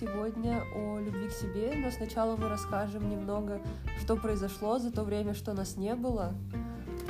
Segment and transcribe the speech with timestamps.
[0.00, 3.60] сегодня о любви к себе, но сначала мы расскажем немного,
[4.00, 6.34] что произошло за то время, что нас не было.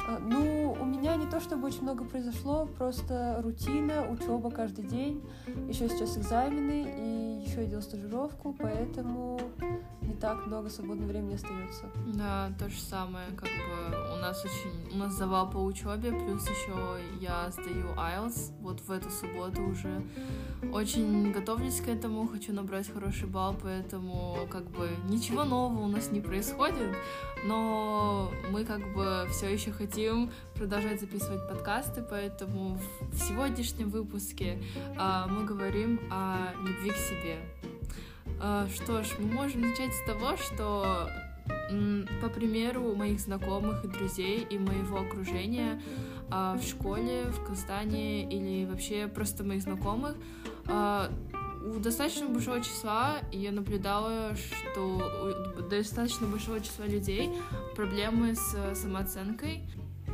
[0.07, 5.25] А, ну, у меня не то чтобы очень много произошло, просто рутина, учеба каждый день,
[5.69, 9.41] еще сейчас экзамены, и еще я делаю стажировку, поэтому
[10.15, 11.91] не так много свободного времени остается.
[12.15, 16.49] Да, то же самое, как бы у нас очень, у нас завал по учебе, плюс
[16.49, 20.03] еще я сдаю IELTS, вот в эту субботу уже.
[20.73, 26.11] Очень готовлюсь к этому, хочу набрать хороший балл, поэтому как бы ничего нового у нас
[26.11, 26.97] не происходит,
[27.45, 35.25] но мы как бы все еще хотим продолжать записывать подкасты, поэтому в сегодняшнем выпуске э,
[35.29, 37.39] мы говорим о любви к себе.
[38.41, 41.09] Э, что ж, мы можем начать с того, что
[42.23, 45.81] по примеру моих знакомых и друзей и моего окружения
[46.31, 50.17] э, в школе, в Казани или вообще просто моих знакомых
[51.65, 57.31] у достаточно большого числа я наблюдала, что у достаточно большого числа людей
[57.75, 59.63] проблемы с самооценкой.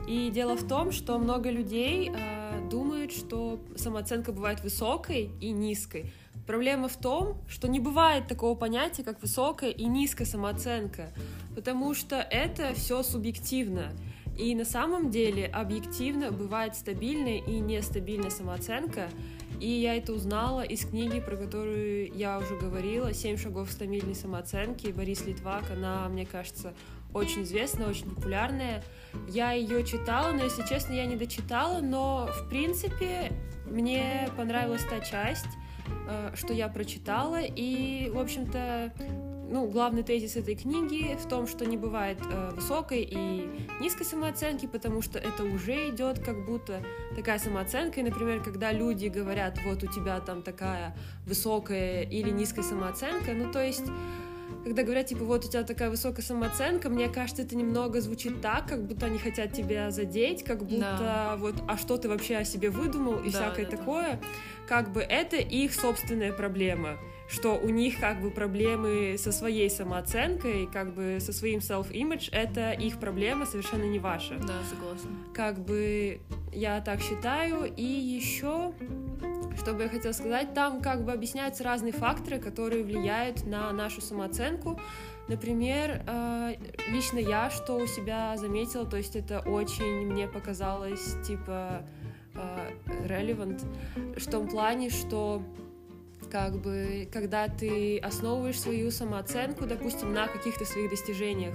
[0.06, 6.12] И дело в том, что много людей э, думают, что самооценка бывает высокой и низкой.
[6.50, 11.12] Проблема в том, что не бывает такого понятия, как высокая и низкая самооценка,
[11.54, 13.92] потому что это все субъективно.
[14.36, 19.10] И на самом деле объективно бывает стабильная и нестабильная самооценка,
[19.60, 24.16] и я это узнала из книги, про которую я уже говорила, «Семь шагов к стабильной
[24.16, 24.88] самооценки».
[24.88, 26.74] Борис Литвак, она, мне кажется,
[27.14, 28.82] очень известная, очень популярная.
[29.28, 33.30] Я ее читала, но, если честно, я не дочитала, но, в принципе,
[33.66, 35.46] мне понравилась та часть,
[36.34, 38.92] что я прочитала, и, в общем-то,
[39.50, 43.48] ну, главный тезис этой книги в том, что не бывает э, высокой и
[43.80, 46.83] низкой самооценки, потому что это уже идет как будто
[47.16, 48.00] такая самооценка.
[48.00, 50.96] И, например, когда люди говорят, вот у тебя там такая
[51.27, 53.86] высокая или низкая самооценка, ну, то есть
[54.64, 58.67] когда говорят, типа, вот у тебя такая высокая самооценка, мне кажется, это немного звучит так,
[58.68, 61.36] как будто они хотят тебя задеть, как будто да.
[61.39, 64.12] вот, а что ты вообще о себе выдумал и да, всякое да, такое.
[64.12, 64.18] Да.
[64.70, 66.97] Как бы это их собственная проблема
[67.31, 72.73] что у них как бы проблемы со своей самооценкой, как бы со своим self-image, это
[72.73, 74.35] их проблема, совершенно не ваша.
[74.35, 75.11] Да, согласна.
[75.33, 76.20] Как бы
[76.53, 77.73] я так считаю.
[77.73, 78.73] И еще,
[79.57, 84.01] что бы я хотела сказать, там как бы объясняются разные факторы, которые влияют на нашу
[84.01, 84.81] самооценку.
[85.29, 86.55] Например, э,
[86.89, 91.85] лично я, что у себя заметила, то есть это очень мне показалось, типа,
[93.05, 93.63] relevant,
[94.18, 95.42] в том плане, что
[96.30, 101.55] как бы, когда ты основываешь свою самооценку, допустим, на каких-то своих достижениях.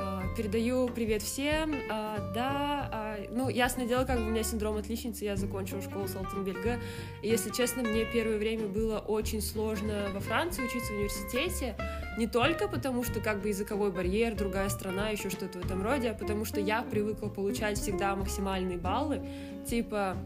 [0.00, 1.74] А, передаю привет всем.
[1.90, 6.08] А, да, а, ну, ясное дело, как бы у меня синдром отличницы, я закончила школу
[6.08, 6.78] Салтенбельга.
[7.20, 11.76] И, если честно, мне первое время было очень сложно во Франции учиться в университете.
[12.16, 16.10] Не только потому, что как бы языковой барьер, другая страна, еще что-то в этом роде,
[16.10, 19.20] а потому что я привыкла получать всегда максимальные баллы.
[19.66, 20.16] Типа,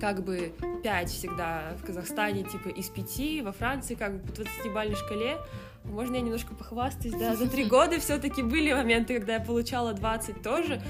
[0.00, 4.96] как бы 5 всегда в Казахстане, типа из 5, во Франции как бы по 20-бальной
[4.96, 5.38] шкале.
[5.84, 10.42] Можно я немножко похвастаюсь, да, за три года все-таки были моменты, когда я получала 20
[10.42, 10.82] тоже,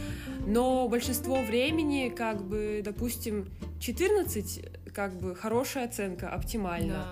[0.46, 3.48] но большинство времени, как бы, допустим,
[3.78, 6.94] 14, как бы, хорошая оценка, оптимально.
[6.94, 7.06] Да.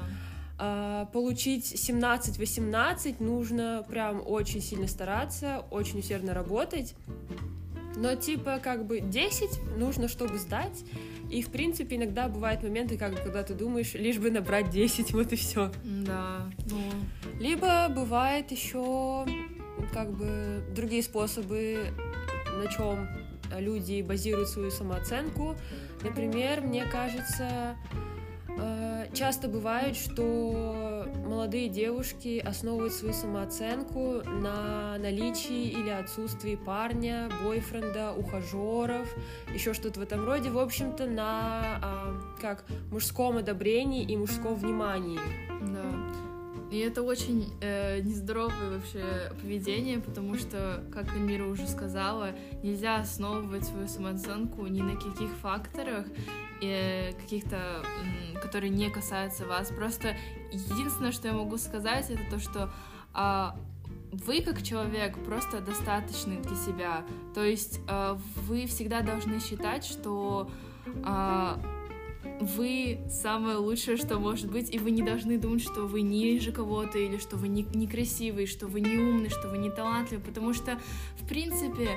[0.60, 6.97] А, получить 17-18 нужно прям очень сильно стараться, очень усердно работать.
[7.98, 10.84] Но типа как бы 10 нужно, чтобы сдать.
[11.31, 15.32] И, в принципе, иногда бывают моменты, как, когда ты думаешь, лишь бы набрать 10, вот
[15.32, 15.70] и все.
[15.84, 16.81] Да, ну...
[17.38, 19.26] Либо бывает еще
[19.92, 21.92] как бы другие способы,
[22.53, 23.09] на чем
[23.59, 25.56] люди базируют свою самооценку.
[26.03, 27.76] Например, мне кажется,
[28.59, 30.88] Э, часто бывает, что
[31.28, 39.09] молодые девушки основывают свою самооценку на наличии или отсутствии парня, бойфренда, ухажеров,
[39.53, 45.47] еще что-то в этом роде, в общем-то, на а, как мужском одобрении и мужском внимании.
[46.70, 52.32] И это очень э, нездоровое вообще поведение, потому что, как Эльмира уже сказала,
[52.62, 56.06] нельзя основывать свою самооценку ни на каких факторах,
[56.60, 59.68] э, каких-то, э, которые не касаются вас.
[59.68, 60.15] Просто
[60.53, 62.71] единственное, что я могу сказать, это то, что
[63.14, 63.47] э,
[64.12, 67.04] вы как человек просто достаточны для себя.
[67.34, 68.16] То есть э,
[68.47, 70.50] вы всегда должны считать, что
[70.86, 71.78] э,
[72.40, 76.98] вы самое лучшее, что может быть, и вы не должны думать, что вы ниже кого-то,
[76.98, 80.78] или что вы не, некрасивый, что вы не умный, что вы не талантливый, потому что,
[81.20, 81.90] в принципе,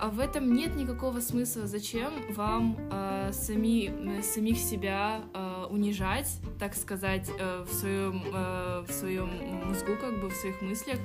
[0.00, 1.66] а, в этом нет никакого смысла.
[1.66, 6.28] Зачем вам э, сами, самих себя э, унижать,
[6.58, 9.30] так сказать, э, в, своем, э, в своем
[9.66, 10.98] мозгу, как бы в своих мыслях,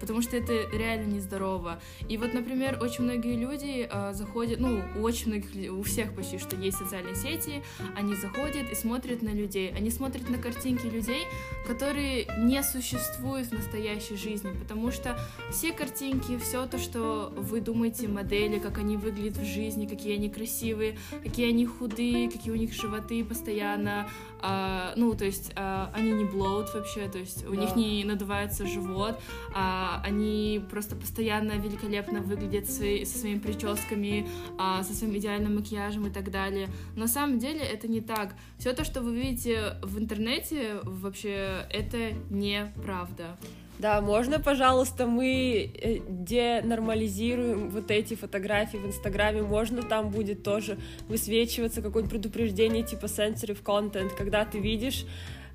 [0.00, 1.80] потому что это реально нездорово.
[2.08, 6.38] И вот, например, очень многие люди э, заходят, ну, у очень многих, у всех почти,
[6.38, 7.62] что есть социальные сети,
[7.96, 8.33] они заходят
[8.74, 9.72] и смотрят на людей.
[9.76, 11.22] Они смотрят на картинки людей,
[11.66, 15.18] которые не существуют в настоящей жизни, потому что
[15.50, 20.28] все картинки, все то, что вы думаете, модели, как они выглядят в жизни, какие они
[20.28, 24.08] красивые, какие они худые, какие у них животы постоянно,
[24.46, 27.62] а, ну, то есть а, они не блоут вообще, то есть у да.
[27.62, 29.18] них не надувается живот,
[29.54, 36.08] а, они просто постоянно великолепно выглядят свои, со своими прическами, а, со своим идеальным макияжем
[36.08, 36.68] и так далее.
[36.94, 38.34] На самом деле это не так.
[38.58, 43.38] Все то, что вы видите в интернете, вообще это неправда.
[43.78, 50.78] Да, можно, пожалуйста, мы э, денормализируем вот эти фотографии в Инстаграме, можно там будет тоже
[51.08, 55.06] высвечиваться какое-нибудь предупреждение типа sensitive content, когда ты видишь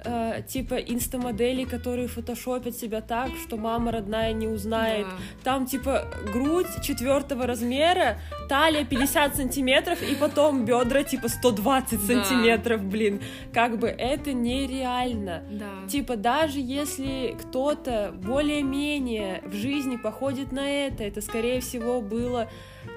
[0.03, 5.07] э, типа инстамоделей, которые фотошопят себя так, что мама родная не узнает.
[5.07, 5.15] Да.
[5.43, 12.05] Там типа грудь четвертого размера, талия 50 сантиметров и потом бедра типа 120 да.
[12.05, 13.21] сантиметров, блин.
[13.53, 15.43] Как бы это нереально.
[15.51, 15.87] Да.
[15.87, 22.49] Типа даже если кто-то более-менее в жизни походит на это, это скорее всего было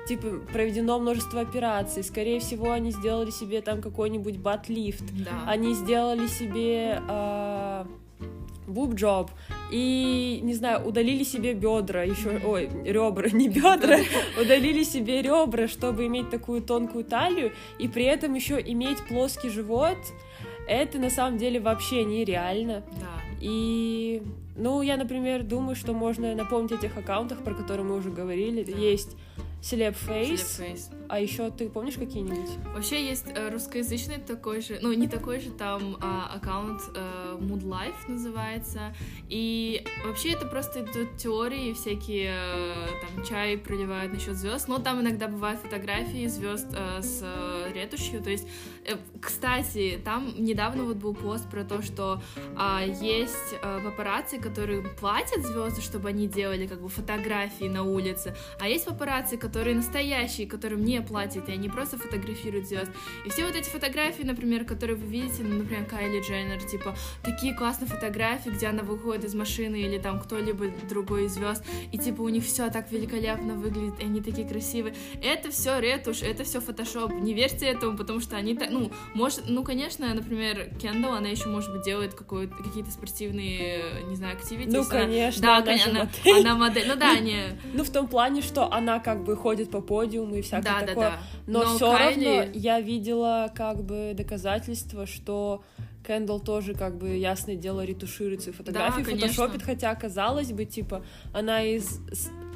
[0.07, 5.45] типа, проведено множество операций, скорее всего, они сделали себе там какой-нибудь батлифт, да.
[5.47, 7.85] они сделали себе э,
[8.67, 9.31] буб-джоб,
[9.71, 13.99] и, не знаю, удалили себе бедра, еще, ой, ребра, не бедра,
[14.41, 19.99] удалили себе ребра, чтобы иметь такую тонкую талию, и при этом еще иметь плоский живот,
[20.67, 22.83] это на самом деле вообще нереально.
[23.01, 23.23] Да.
[23.41, 24.23] И,
[24.57, 28.63] ну, я, например, думаю, что можно напомнить о тех аккаунтах, про которые мы уже говорили.
[28.63, 28.79] Да.
[28.79, 29.17] Есть
[29.63, 30.91] Face.
[31.09, 32.59] А еще ты помнишь какие-нибудь?
[32.75, 35.99] Вообще есть э, русскоязычный такой же, ну не такой же, там э,
[36.35, 38.95] аккаунт э, Mood Life называется.
[39.29, 45.01] И вообще это просто идут теории всякие, э, там чай проливают насчет звезд, но там
[45.01, 48.21] иногда бывают фотографии звезд э, с э, ретушью.
[48.21, 48.49] То есть,
[48.85, 54.83] э, кстати, там недавно вот был пост про то, что э, есть э, папарацци, которые
[54.83, 59.77] платят звезды, чтобы они делали как бы фотографии на улице, а есть папарацци, которые которые
[59.77, 62.91] настоящие, которым не платят, и они просто фотографируют звезд.
[63.27, 67.55] И все вот эти фотографии, например, которые вы видите, ну, например, Кайли Дженнер, типа, такие
[67.55, 71.63] классные фотографии, где она выходит из машины или там кто-либо другой из звезд,
[71.93, 74.95] и типа у них все так великолепно выглядит, и они такие красивые.
[75.23, 77.13] Это все ретушь, это все фотошоп.
[77.13, 81.49] Не верьте этому, потому что они так, ну, может, ну, конечно, например, Кендалл, она еще,
[81.49, 84.71] может быть, делает какие-то спортивные, не знаю, активити.
[84.71, 86.41] Ну, конечно, да, она, конечно, она, модель.
[86.41, 86.89] она модель.
[86.89, 87.61] Ну да, ну, не.
[87.75, 91.11] Ну, в том плане, что она как бы ходит по подиуму и всякое да, такое.
[91.11, 91.19] Да, да.
[91.47, 92.25] Но, Но все Кайли...
[92.25, 95.65] равно я видела как бы доказательства, что
[96.05, 101.05] Кэндалл тоже, как бы, ясное дело, ретуширует свои фотографии, да, фотошопит, хотя, казалось бы, типа,
[101.33, 102.01] она из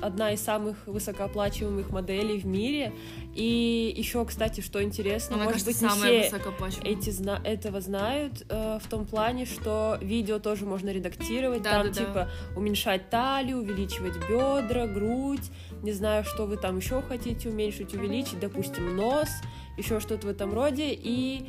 [0.00, 2.92] одна из самых высокооплачиваемых моделей в мире.
[3.34, 6.36] И еще, кстати, что интересно, Она, может кажется, быть, не все
[6.84, 11.86] эти зна этого знают, э, в том плане, что видео тоже можно редактировать, да, там,
[11.86, 12.30] да, типа, да.
[12.56, 15.50] уменьшать талию, увеличивать бедра, грудь,
[15.82, 19.28] не знаю, что вы там еще хотите уменьшить, увеличить, допустим, нос,
[19.76, 20.92] еще что-то в этом роде.
[20.92, 21.46] И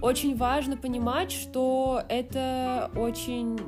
[0.00, 3.58] очень важно понимать, что это очень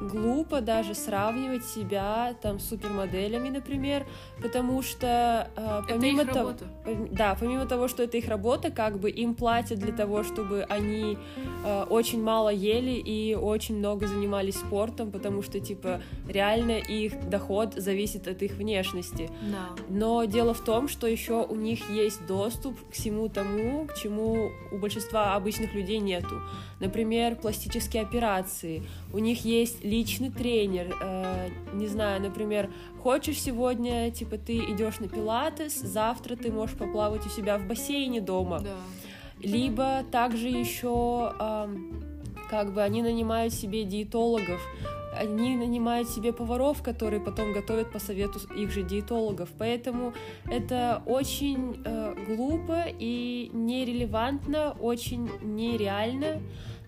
[0.00, 4.06] глупо даже сравнивать себя там с супермоделями, например,
[4.42, 6.54] потому что э, помимо это их того,
[7.10, 11.18] да, помимо того, что это их работа, как бы им платят для того, чтобы они
[11.64, 17.74] э, очень мало ели и очень много занимались спортом, потому что типа реально их доход
[17.74, 19.30] зависит от их внешности.
[19.42, 19.82] Да.
[19.88, 24.50] Но дело в том, что еще у них есть доступ к всему тому, к чему
[24.72, 26.40] у большинства обычных людей нету.
[26.80, 28.82] Например, пластические операции.
[29.16, 32.70] У них есть личный тренер, э, не знаю, например,
[33.02, 38.20] хочешь сегодня, типа, ты идешь на пилатес, завтра ты можешь поплавать у себя в бассейне
[38.20, 38.60] дома.
[38.60, 38.76] Да.
[39.40, 41.76] Либо также еще э,
[42.50, 44.60] как бы они нанимают себе диетологов,
[45.18, 49.48] они нанимают себе поваров, которые потом готовят по совету их же диетологов.
[49.56, 50.12] Поэтому
[50.44, 56.42] это очень э, глупо и нерелевантно, очень нереально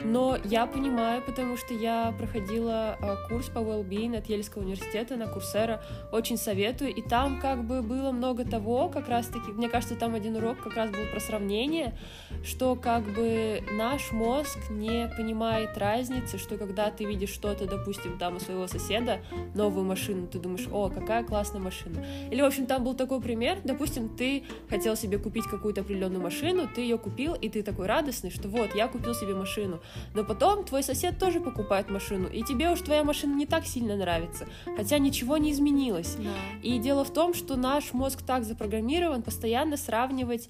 [0.04, 5.26] но я понимаю, потому что я проходила э, курс по well-being от Ельского университета на
[5.26, 10.14] Курсера, очень советую, и там как бы было много того, как раз-таки, мне кажется, там
[10.14, 11.98] один урок как раз был про сравнение,
[12.44, 18.36] что как бы наш мозг не понимает разницы, что когда ты видишь что-то, допустим, там
[18.36, 19.20] у своего соседа,
[19.54, 22.04] новую машину, ты думаешь, о, какая классная машина.
[22.30, 26.68] Или, в общем, там был такой пример, допустим, ты хотел себе купить какую-то определенную машину,
[26.72, 29.80] ты ее купил, и ты такой радостный, что вот, я купил себе машину.
[30.14, 33.96] Но потом твой сосед тоже покупает машину, и тебе уж твоя машина не так сильно
[33.96, 36.16] нравится, хотя ничего не изменилось.
[36.16, 36.30] Да.
[36.62, 40.48] И дело в том, что наш мозг так запрограммирован постоянно сравнивать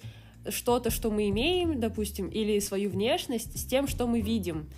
[0.49, 4.68] что-то, что мы имеем, допустим, или свою внешность с тем, что мы видим.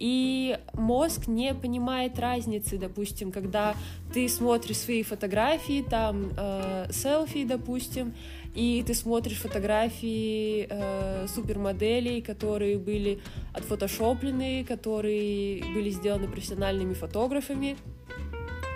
[0.00, 3.74] И мозг не понимает разницы, допустим, когда
[4.14, 8.14] ты смотришь свои фотографии, там э, селфи, допустим,
[8.54, 13.20] и ты смотришь фотографии э, супермоделей, которые были
[13.52, 17.76] отфотошоплены, которые были сделаны профессиональными фотографами.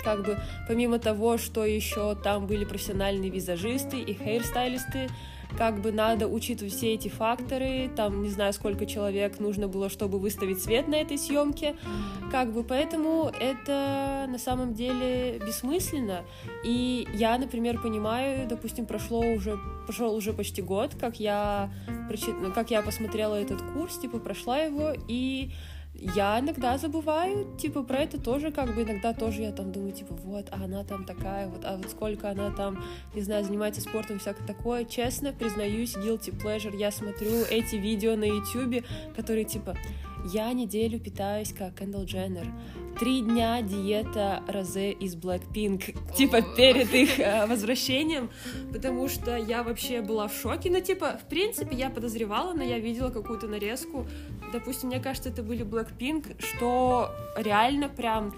[0.04, 0.38] Как бы
[0.69, 5.09] помимо того, что еще там были профессиональные визажисты и хейрстайлисты,
[5.56, 10.18] как бы надо учитывать все эти факторы, там не знаю, сколько человек нужно было, чтобы
[10.18, 11.76] выставить свет на этой съемке,
[12.30, 16.25] как бы поэтому это на самом деле бессмысленно.
[16.64, 21.70] И я, например, понимаю, допустим, прошло уже прошел уже почти год, как я
[22.54, 25.52] как я посмотрела этот курс, типа прошла его и
[25.94, 30.14] я иногда забываю, типа, про это тоже, как бы, иногда тоже я там думаю, типа,
[30.14, 32.82] вот, а она там такая, вот, а вот сколько она там,
[33.14, 34.84] не знаю, занимается спортом, всякое такое.
[34.84, 38.84] Честно, признаюсь, guilty pleasure, я смотрю эти видео на YouTube,
[39.16, 39.76] которые, типа,
[40.24, 42.46] я неделю питаюсь как Кендалл Дженнер.
[42.98, 48.30] Три дня диета Розе из Blackpink, типа перед их э, возвращением,
[48.72, 50.70] потому что я вообще была в шоке.
[50.70, 54.06] Ну, типа, в принципе, я подозревала, но я видела какую-то нарезку.
[54.54, 58.32] Допустим, мне кажется, это были Blackpink, что реально прям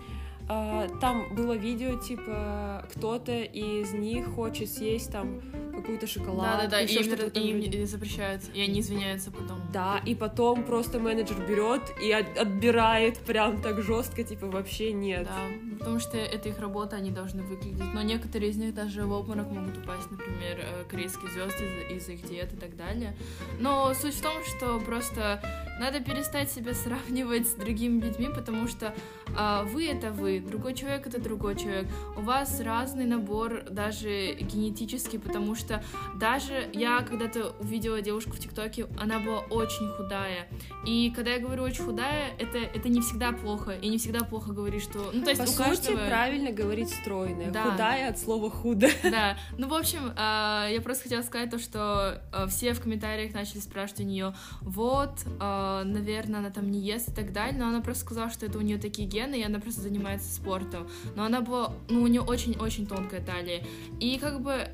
[0.46, 5.40] там было видео, типа, кто-то из них хочет съесть там
[5.74, 6.56] какую-то шоколадку.
[6.62, 7.40] Да-да-да, и, им, вроде-
[7.80, 9.60] им запрещают, и они извиняются потом.
[9.72, 15.24] Да, и потом просто менеджер берет и от- отбирает прям так жестко, типа вообще нет.
[15.24, 17.92] Да, потому что это их работа, они должны выглядеть.
[17.92, 22.12] Но некоторые из них даже в обморок могут упасть, например, э, корейские звезды из- из-за
[22.12, 23.14] их диет и так далее.
[23.60, 25.42] Но суть в том, что просто
[25.78, 28.94] надо перестать себя сравнивать с другими людьми, потому что
[29.38, 31.86] а, вы это вы, другой человек это другой человек.
[32.16, 35.82] У вас разный набор даже генетически, потому что
[36.14, 40.48] даже я когда-то увидела девушку в ТикТоке, она была очень худая.
[40.84, 43.72] И когда я говорю очень худая, это, это не всегда плохо.
[43.72, 45.10] И не всегда плохо говорить, что...
[45.12, 46.06] Ну, то есть По у сути, каждого...
[46.06, 47.50] правильно говорить стройная.
[47.50, 47.70] Да.
[47.70, 48.88] Худая от слова худо.
[49.16, 53.32] Да, ну, в общем, а, я просто хотела сказать то, что а, все в комментариях
[53.34, 57.68] начали спрашивать у нее, вот, а, наверное, она там не ест и так далее, но
[57.68, 60.88] она просто сказала, что это у нее такие гены, и она просто занимается спортом.
[61.14, 63.62] Но она была, ну, у нее очень-очень тонкая талия.
[64.00, 64.68] И как бы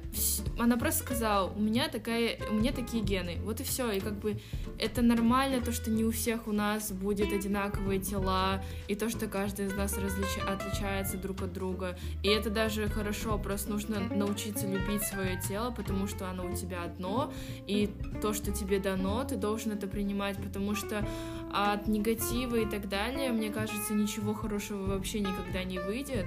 [0.59, 4.19] она просто сказала, у меня такая, у меня такие гены, вот и все, и как
[4.19, 4.39] бы
[4.79, 9.27] это нормально, то, что не у всех у нас будет одинаковые тела, и то, что
[9.27, 11.97] каждый из нас различа- отличается друг от друга.
[12.23, 16.85] И это даже хорошо, просто нужно научиться любить свое тело, потому что оно у тебя
[16.85, 17.33] одно,
[17.67, 17.91] и
[18.21, 21.07] то, что тебе дано, ты должен это принимать, потому что
[21.53, 26.27] от негатива и так далее, мне кажется, ничего хорошего вообще никогда не выйдет.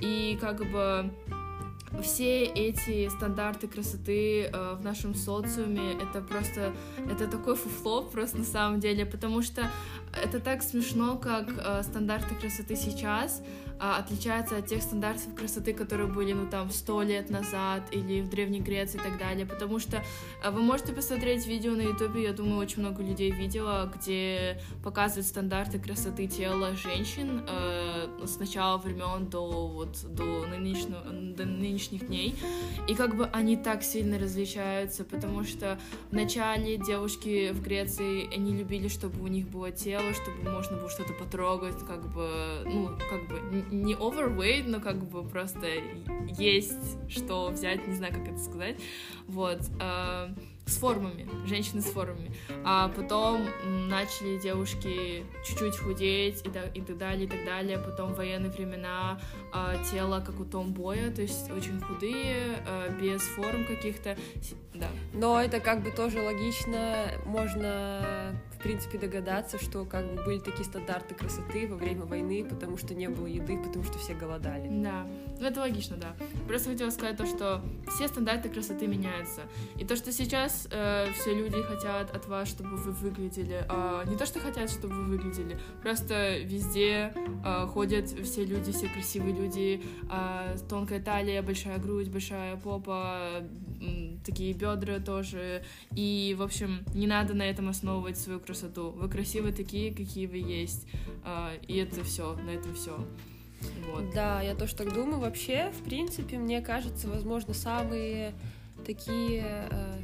[0.00, 1.12] И как бы
[2.00, 6.72] все эти стандарты красоты э, в нашем социуме это просто
[7.10, 9.70] это такой фуфло просто на самом деле потому что
[10.22, 13.42] это так смешно как э, стандарты красоты сейчас
[13.84, 18.28] а, отличаются от тех стандартов красоты которые были ну там сто лет назад или в
[18.30, 19.44] древней Греции и так далее.
[19.44, 20.04] Потому что
[20.44, 25.26] э, вы можете посмотреть видео на ютубе я думаю очень много людей видела где показывают
[25.26, 32.36] стандарты красоты тела женщин э, с начала времен до вот до до нынешних дней.
[32.86, 35.76] И как бы они так сильно различаются потому что
[36.10, 40.88] в начале девушки в Греции они любили чтобы у них было тело чтобы можно было
[40.88, 45.66] что-то потрогать как бы ну как бы не overweight но как бы просто
[46.38, 48.76] есть что взять не знаю как это сказать.
[49.26, 50.28] Вот э,
[50.72, 52.34] с формами, женщины с формами.
[52.64, 53.46] А потом
[53.88, 57.78] начали девушки чуть-чуть худеть и, да- и так далее, и так далее.
[57.78, 59.20] Потом в военные времена
[59.52, 64.16] а, тело как у томбоя, то есть очень худые, а, без форм каких-то.
[64.74, 64.88] Да.
[65.12, 70.64] Но это как бы тоже логично, можно в принципе догадаться, что как бы были такие
[70.64, 74.68] стандарты красоты во время войны, потому что не было еды, потому что все голодали.
[74.70, 75.06] Да,
[75.38, 76.14] ну это логично, да.
[76.46, 77.62] Просто хотела сказать то, что
[77.94, 79.42] все стандарты красоты меняются.
[79.76, 83.64] И то, что сейчас э, все люди хотят от вас, чтобы вы выглядели.
[83.68, 87.12] Э, не то, что хотят, чтобы вы выглядели, просто везде
[87.44, 93.42] э, ходят все люди, все красивые люди, э, тонкая талия, большая грудь, большая попа,
[93.80, 95.64] э, такие бедра тоже.
[95.94, 98.90] И, в общем, не надо на этом основывать свою красоту.
[98.90, 100.86] Вы красивые такие, какие вы есть.
[101.24, 102.96] Э, и это все, на этом все.
[103.86, 104.12] Вот.
[104.14, 105.20] Да, я тоже так думаю.
[105.20, 108.34] Вообще, в принципе, мне кажется, возможно, самые
[108.84, 109.98] такие э,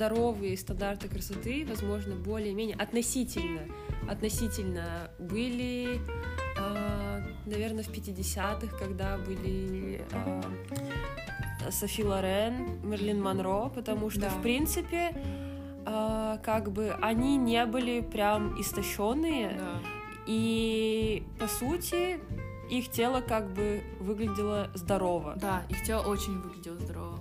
[0.00, 3.60] здоровые стандарты красоты, возможно, более-менее относительно,
[4.08, 6.00] относительно были,
[6.56, 10.42] э, наверное, в 50-х, когда были э,
[11.70, 14.30] Софи Лорен, Мерлин Монро, потому что, Да.
[14.30, 15.12] в принципе,
[15.84, 19.80] э, как бы они не были прям истощенные, Да.
[20.26, 22.20] и по сути
[22.70, 25.34] их тело как бы выглядело здорово.
[25.36, 27.19] Да, их тело очень выглядело здорово.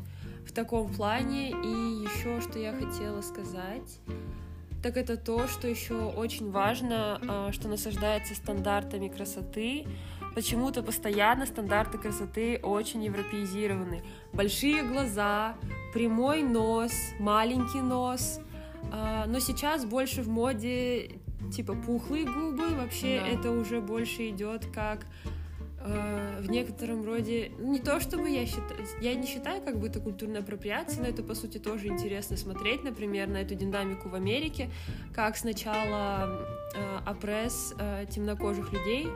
[0.50, 1.52] В таком плане.
[1.52, 1.54] И
[2.04, 4.00] еще, что я хотела сказать,
[4.82, 9.86] так это то, что еще очень важно, а, что насаждается стандартами красоты.
[10.36, 14.04] Почему-то постоянно стандарты красоты очень европеизированы.
[14.34, 15.56] Большие глаза,
[15.94, 18.40] прямой нос, маленький нос.
[18.92, 21.12] А, Но сейчас больше в моде
[21.52, 22.70] типа пухлые губы.
[22.76, 23.28] Вообще Да.
[23.28, 25.06] это уже больше идет как
[25.82, 30.00] э, в некотором роде не то чтобы я считаю я не считаю как бы это
[30.00, 34.70] культурной апроприацией но это по сути тоже интересно смотреть например на эту динамику в Америке
[35.14, 36.30] как сначала
[36.76, 39.08] э, опресс э, темнокожих людей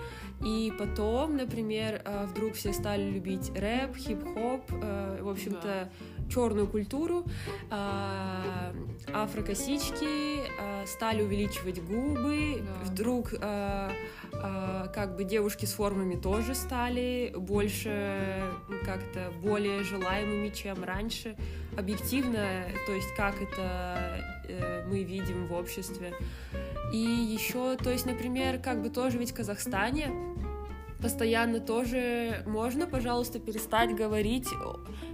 [0.41, 5.89] и потом например э, вдруг все стали любить рэп хип-хоп э, в общем-то
[6.29, 7.25] черную культуру
[7.71, 8.73] э,
[9.13, 12.89] афрокосички э, стали увеличивать губы Да.
[12.91, 13.89] вдруг э,
[14.93, 18.41] как бы девушки с формами тоже стали больше
[18.83, 21.35] как-то более желаемыми, чем раньше.
[21.77, 26.13] Объективно, то есть как это мы видим в обществе.
[26.93, 30.11] И еще, то есть, например, как бы тоже ведь в Казахстане
[31.01, 34.47] постоянно тоже можно, пожалуйста, перестать говорить,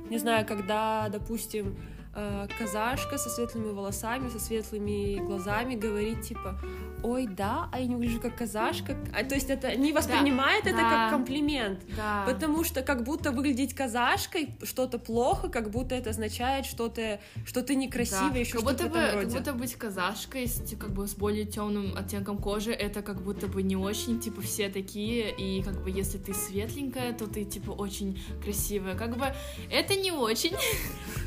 [0.09, 1.77] не знаю, когда, допустим,
[2.13, 6.59] казашка со светлыми волосами, со светлыми глазами говорит типа,
[7.03, 10.75] ой, да, а я не выгляжу как казашка, а, то есть это не воспринимает это
[10.77, 10.89] Да.
[10.89, 12.23] как комплимент, Да.
[12.27, 17.75] потому что как будто выглядеть казашкой что-то плохо, как будто это означает что-то, что ты
[17.75, 18.39] некрасивая, Да.
[18.39, 19.37] еще как будто бы, этом как роде.
[19.37, 23.63] будто быть казашкой с, как бы с более темным оттенком кожи, это как будто бы
[23.63, 28.21] не очень, типа все такие, и как бы если ты светленькая, то ты типа очень
[28.43, 28.95] красивая.
[28.95, 29.25] Как бы
[29.71, 30.53] это не очень.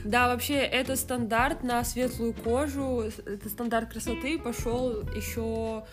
[0.05, 5.85] Да, вообще это стандарт на светлую кожу, это стандарт красоты пошел еще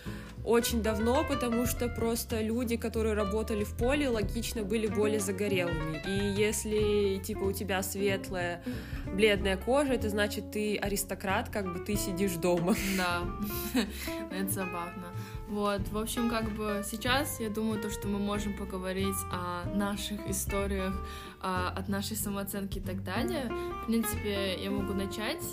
[0.45, 6.01] очень давно, потому что просто люди, которые работали в поле, логично были более загорелыми.
[6.07, 8.63] И если типа у тебя светлая,
[9.13, 12.73] бледная кожа, это значит ты аристократ, как бы ты сидишь дома.
[12.97, 13.23] Да,
[14.31, 15.09] это забавно.
[15.49, 20.29] Вот, в общем, как бы сейчас я думаю, то, что мы можем поговорить о наших
[20.29, 20.93] историях,
[21.41, 23.51] а, от нашей самооценки и так далее.
[23.83, 25.43] В принципе, я могу начать.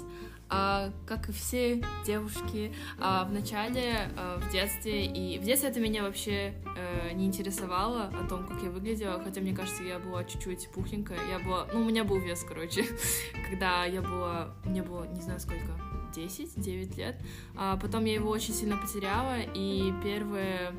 [0.49, 5.81] А, как и все девушки, а, в начале, а, в детстве, и в детстве это
[5.81, 10.22] меня вообще э, не интересовало, о том, как я выглядела, хотя, мне кажется, я была
[10.22, 12.85] чуть-чуть пухленькая, я была, ну, у меня был вес, короче,
[13.51, 15.66] когда я была, мне было, не знаю сколько,
[16.14, 17.16] 10-9 лет,
[17.57, 20.72] а потом я его очень сильно потеряла, и первое,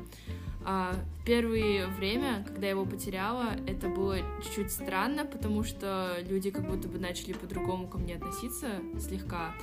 [0.64, 0.94] а,
[1.28, 6.88] первое время, когда я его потеряла, это было чуть-чуть странно, потому что люди как будто
[6.88, 9.54] бы начали по-другому ко мне относиться слегка.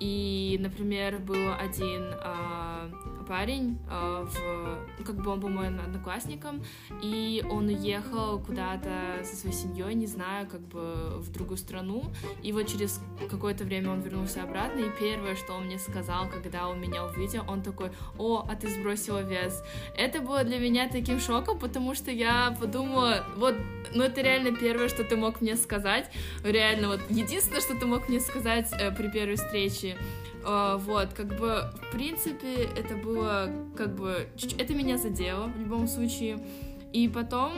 [0.00, 2.90] И, например, был один а,
[3.28, 6.64] парень, а, в, ну, как бы он был моим одноклассником,
[7.00, 12.02] и он уехал куда-то со своей семьей, не знаю, как бы в другую страну,
[12.42, 16.68] и вот через какое-то время он вернулся обратно, и первое, что он мне сказал, когда
[16.68, 19.62] он меня увидел, он такой, о, а ты сбросила вес.
[19.96, 23.54] Это было для меня таким шоком, потому что я подумала, вот,
[23.94, 26.10] ну это реально первое, что ты мог мне сказать,
[26.44, 29.96] реально вот единственное, что ты мог мне сказать э, при первой встрече.
[30.44, 35.60] Э, вот, как бы, в принципе, это было, как бы, чуть- это меня задело в
[35.60, 36.38] любом случае.
[36.92, 37.52] И потом,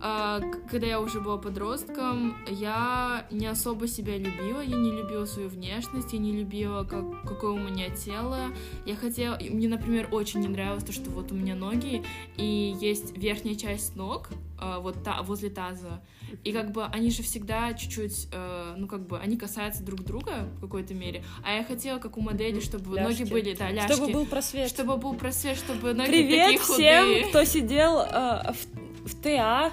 [0.00, 6.12] когда я уже была подростком, я не особо себя любила, я не любила свою внешность,
[6.12, 8.48] я не любила, как, какое у меня тело.
[8.84, 12.04] Я хотела, мне, например, очень не нравилось то, что вот у меня ноги,
[12.36, 14.28] и есть верхняя часть ног,
[14.58, 16.02] а, вот та, возле таза,
[16.44, 20.48] и как бы они же всегда чуть-чуть, э, ну как бы, они касаются друг друга
[20.56, 23.20] в какой-то мере, а я хотела, как у модели, чтобы Ляжки.
[23.22, 23.92] ноги были, да, ляжки.
[23.92, 24.68] Чтобы был просвет.
[24.68, 27.28] Чтобы был просвет, чтобы ноги Привет такие всем, худые.
[27.28, 29.72] кто сидел э, в, в ТА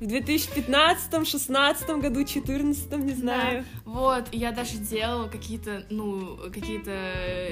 [0.00, 3.64] в 2015-16 году, 14 не знаю.
[3.84, 3.90] Да.
[3.90, 6.90] Вот, я даже делала какие-то, ну, какие-то,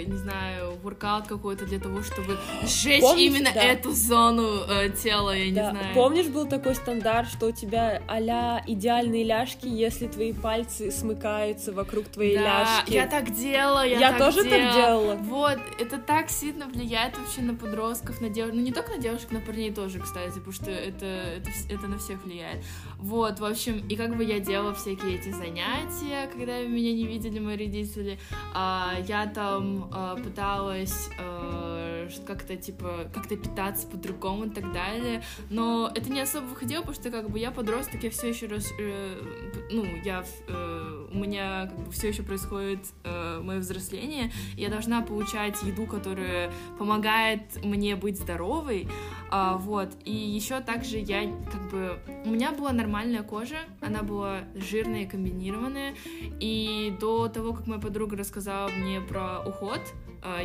[0.06, 3.62] не знаю, воркаут какой-то для того, чтобы сжечь Помнишь, именно да.
[3.62, 5.62] эту зону э, тела, я да.
[5.62, 5.94] не знаю.
[5.94, 12.06] Помнишь, был такой стандарт, что у тебя а идеальные ляжки, если твои пальцы смыкаются вокруг
[12.08, 12.94] твоей да, ляжки?
[12.94, 14.64] я так делала, я, я так тоже делала.
[14.64, 15.14] так делала.
[15.16, 19.30] Вот, это так сильно влияет вообще на подростков, на девушек, ну не только на девушек,
[19.32, 22.37] на парней тоже, кстати, потому что это, это, это на всех влияет.
[22.98, 27.38] Вот, в общем, и как бы я делала всякие эти занятия, когда меня не видели
[27.38, 28.18] мои родители,
[28.54, 35.90] а, я там а, пыталась а, как-то, типа, как-то питаться по-другому и так далее, но
[35.94, 39.22] это не особо выходило, потому что, как бы, я подросток, я все еще раз, э,
[39.70, 45.02] ну, я, э, у меня, как бы, все еще происходит э, мое взросление, я должна
[45.02, 48.88] получать еду, которая помогает мне быть здоровой,
[49.30, 54.40] а, вот, и еще также я, как бы, у меня была нормальная кожа, она была
[54.54, 55.94] жирная и комбинированная,
[56.40, 59.80] и до того, как моя подруга рассказала мне про уход,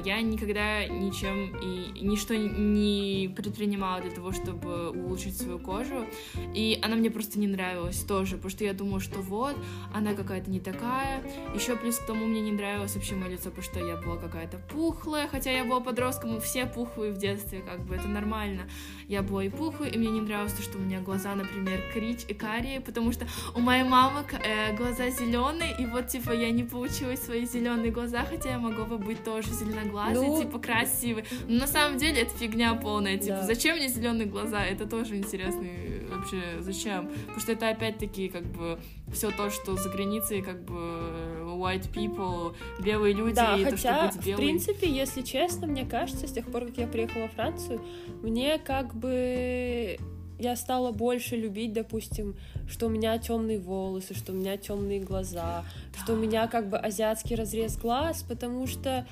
[0.04, 6.06] я никогда ничем и ничто не предпринимала для того, чтобы улучшить свою кожу.
[6.54, 9.56] И она мне просто не нравилась тоже, потому что я думала, что вот,
[9.94, 11.24] она какая-то не такая.
[11.56, 14.58] Еще плюс к тому мне не нравилось вообще мое лицо, потому что я была какая-то
[14.58, 18.64] пухлая, хотя я была подростком, все пухлые в детстве, как бы это нормально.
[19.08, 22.22] Я была и пухлой, и мне не нравилось то, что у меня глаза, например, крич
[22.28, 26.64] и карие, потому что у моей мамы э, глаза зеленые, и вот типа я не
[26.64, 30.42] получила свои зеленые глаза, хотя я могла бы быть тоже зеленоглазый, ну...
[30.42, 31.26] типа красивый.
[31.48, 33.18] Но на самом деле это фигня полная.
[33.18, 33.44] Типа, да.
[33.44, 34.64] зачем мне зеленые глаза?
[34.64, 35.64] Это тоже интересно
[36.10, 37.08] вообще зачем?
[37.08, 38.80] Потому что это опять-таки как бы
[39.12, 40.74] все то, что за границей как бы
[41.44, 44.38] white people, белые люди, да, и хотя, то, что быть белым.
[44.38, 47.82] в принципе, если честно, мне кажется, с тех пор, как я приехала во Францию,
[48.22, 49.98] мне как бы
[50.40, 52.36] я стала больше любить, допустим,
[52.68, 56.04] что у меня темные волосы, что у меня темные глаза, да.
[56.04, 59.08] что у меня как бы азиатский разрез глаз, потому что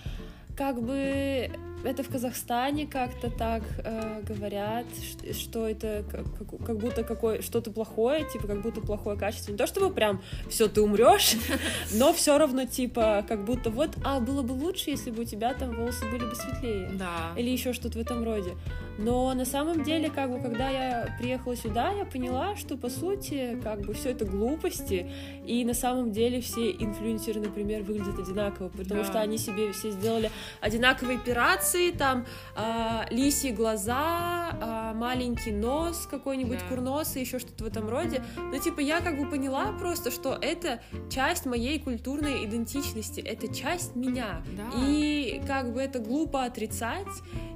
[0.62, 1.50] как бы
[1.84, 6.26] это в Казахстане как-то так э, говорят, что, что это как,
[6.66, 9.52] как будто какое что-то плохое, типа как будто плохое качество.
[9.52, 11.36] Не то чтобы прям все ты умрешь,
[11.94, 15.54] но все равно типа как будто вот, а было бы лучше, если бы у тебя
[15.54, 17.34] там волосы были бы светлее, да.
[17.38, 18.54] или еще что-то в этом роде.
[18.98, 23.60] Но на самом деле, как бы, когда я приехала сюда, я поняла, что по сути,
[23.64, 25.10] как бы, все это глупости,
[25.46, 29.06] и на самом деле все инфлюенсеры, например, выглядят одинаково, потому да.
[29.06, 36.60] что они себе все сделали одинаковые операции, там э, лисьи глаза, э, маленький нос какой-нибудь,
[36.60, 36.66] да.
[36.68, 38.24] курнос и еще что-то в этом роде.
[38.38, 43.96] Но типа я как бы поняла просто, что это часть моей культурной идентичности, это часть
[43.96, 44.70] меня, да.
[44.78, 47.08] и как бы это глупо отрицать.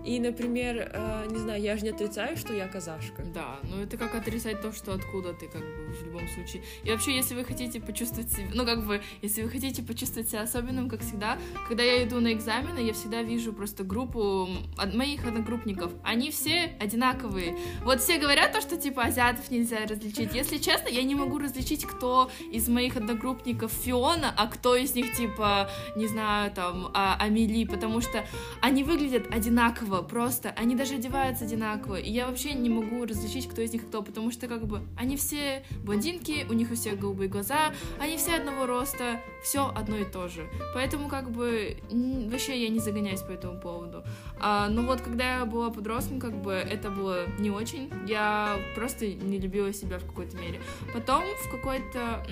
[0.05, 3.23] И, например, э, не знаю, я же не отрицаю, что я казашка.
[3.33, 6.61] Да, но это как отрицать то, что откуда ты, как бы, в любом случае.
[6.83, 10.43] И вообще, если вы хотите почувствовать себя, ну, как бы, если вы хотите почувствовать себя
[10.43, 15.91] особенным, как всегда, когда я иду на экзамены, я всегда вижу просто группу моих одногруппников.
[16.03, 17.57] Они все одинаковые.
[17.83, 20.33] Вот все говорят то, что, типа, азиатов нельзя различить.
[20.33, 25.15] Если честно, я не могу различить, кто из моих одногруппников Фиона, а кто из них,
[25.15, 28.25] типа, не знаю, там, а, Амели, потому что
[28.61, 33.61] они выглядят одинаково, просто они даже одеваются одинаково, и я вообще не могу различить, кто
[33.61, 37.29] из них кто, потому что как бы они все блондинки, у них у всех голубые
[37.29, 42.69] глаза, они все одного роста, все одно и то же, поэтому как бы вообще я
[42.69, 43.94] не загоняюсь по этому поводу.
[44.39, 49.07] А, ну вот, когда я была подростком, как бы это было не очень, я просто
[49.07, 50.59] не любила себя в какой-то мере.
[50.93, 52.25] Потом в какой-то,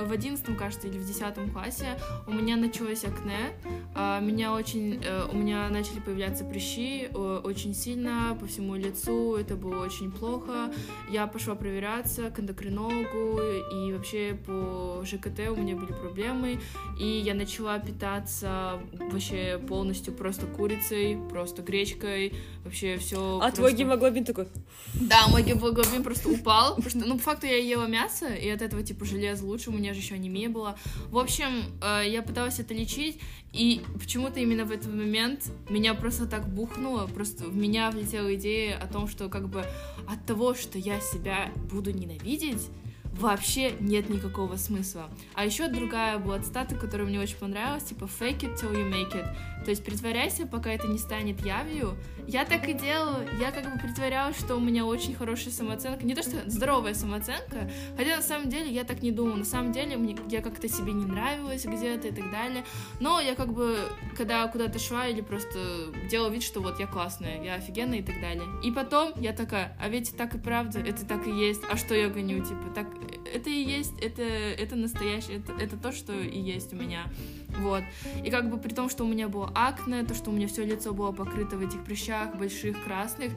[0.00, 3.52] в одиннадцатом, кажется, или в десятом классе у меня началось акне,
[3.94, 9.56] а, меня очень, э, у меня начали появляться прыщи очень сильно по всему лицу, это
[9.56, 10.72] было очень плохо.
[11.10, 13.40] Я пошла проверяться к эндокринологу,
[13.72, 16.60] и вообще по ЖКТ у меня были проблемы,
[16.98, 20.65] и я начала питаться вообще полностью просто курицей,
[21.30, 23.36] просто гречкой, вообще все.
[23.36, 23.56] А просто...
[23.56, 24.48] твой гемоглобин такой?
[24.94, 28.62] Да, мой гемоглобин просто упал, потому что, ну, по факту я ела мясо, и от
[28.62, 30.76] этого, типа, желез лучше, у меня же еще анемия была.
[31.10, 33.18] В общем, э, я пыталась это лечить,
[33.52, 38.78] и почему-то именно в этот момент меня просто так бухнуло, просто в меня влетела идея
[38.78, 39.64] о том, что как бы
[40.06, 42.68] от того, что я себя буду ненавидеть,
[43.18, 45.08] вообще нет никакого смысла.
[45.34, 49.14] А еще другая была цитата, которая мне очень понравилась, типа fake it till you make
[49.14, 49.26] it.
[49.66, 51.96] То есть притворяйся, пока это не станет явью.
[52.28, 53.24] Я так и делала.
[53.40, 56.06] Я как бы притворялась, что у меня очень хорошая самооценка.
[56.06, 59.34] Не то, что здоровая самооценка, хотя на самом деле я так не думала.
[59.34, 62.64] На самом деле мне, я как-то себе не нравилась где-то и так далее.
[63.00, 63.76] Но я как бы,
[64.16, 65.58] когда куда-то шла или просто
[66.08, 68.46] делала вид, что вот я классная, я офигенная и так далее.
[68.62, 71.62] И потом я такая, а ведь так и правда, это так и есть.
[71.68, 72.44] А что я гоню?
[72.44, 72.86] Типа, так,
[73.34, 77.10] это и есть, это, это настоящее, это, это то, что и есть у меня.
[77.58, 77.82] Вот.
[78.24, 80.64] И как бы при том, что у меня было акне, то, что у меня все
[80.64, 83.32] лицо было покрыто в этих прыщах больших, красных,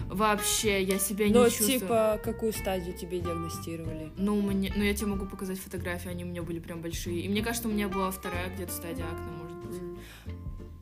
[0.00, 1.80] вообще я себя Но, не чувствую.
[1.80, 4.10] типа, какую стадию тебе диагностировали?
[4.16, 7.20] Ну, мне, ну, я тебе могу показать фотографии, они у меня были прям большие.
[7.20, 9.80] И мне кажется, у меня была вторая где-то стадия акне, может быть.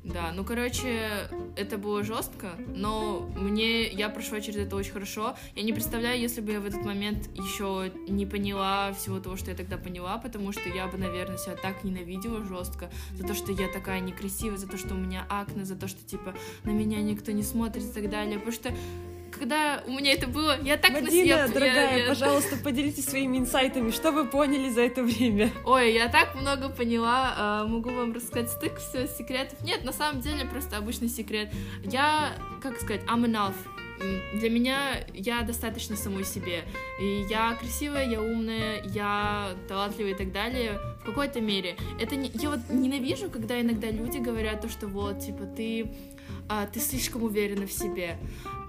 [0.04, 5.36] Да, ну, короче, это было жестко, но мне, я прошла через это очень хорошо.
[5.54, 9.50] Я не представляю, если бы я в этот момент еще не поняла всего того, что
[9.50, 13.52] я тогда поняла, потому что я бы, наверное, себя так ненавидела жестко за то, что
[13.52, 16.34] я такая некрасивая, за то, что у меня акне, за то, что, типа,
[16.64, 18.38] на меня никто не смотрит и так далее.
[18.38, 18.74] Потому что
[19.42, 21.48] когда у меня это было, я так Мадина, на себя...
[21.48, 23.90] дорогая, я- пожалуйста, поделитесь своими инсайтами.
[23.90, 25.50] Что вы поняли за это время?
[25.64, 29.61] Ой, я так много поняла, а, могу вам рассказать стык все секретов.
[29.62, 31.52] Нет, на самом деле просто обычный секрет.
[31.83, 33.57] Я, как сказать, I'm enough.
[34.35, 36.62] Для меня я достаточно самой себе.
[37.00, 40.78] И я красивая, я умная, я талантливая и так далее.
[41.02, 41.76] В какой-то мере.
[42.00, 42.31] Это не...
[42.35, 45.92] Я вот ненавижу, когда иногда люди говорят то, что вот, типа, ты,
[46.48, 48.18] а, ты слишком уверена в себе.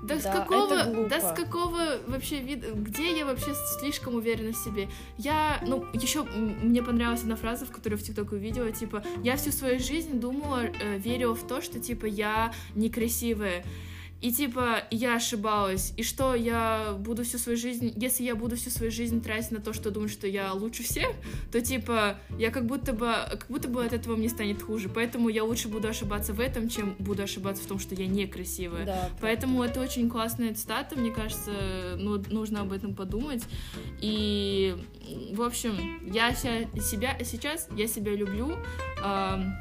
[0.03, 1.09] Да, с Да, какого, это глупо.
[1.09, 4.89] да с какого вообще вида, где я вообще слишком уверена в себе?
[5.17, 9.51] Я, ну, еще мне понравилась одна фраза, в которую в ТикТок увидела, типа, я всю
[9.51, 13.63] свою жизнь думала, э, верила в то, что, типа, я некрасивая.
[14.23, 18.69] И типа я ошибалась, и что я буду всю свою жизнь, если я буду всю
[18.69, 21.09] свою жизнь тратить на то, что думаю, что я лучше всех,
[21.51, 25.27] то типа я как будто бы, как будто бы от этого мне станет хуже, поэтому
[25.27, 28.85] я лучше буду ошибаться в этом, чем буду ошибаться в том, что я некрасивая.
[28.85, 33.43] Да, Поэтому это очень классная цитата, мне кажется, ну, нужно об этом подумать.
[33.99, 34.73] И,
[35.33, 38.55] в общем, я себя сейчас, я себя люблю.
[39.01, 39.53] Ам,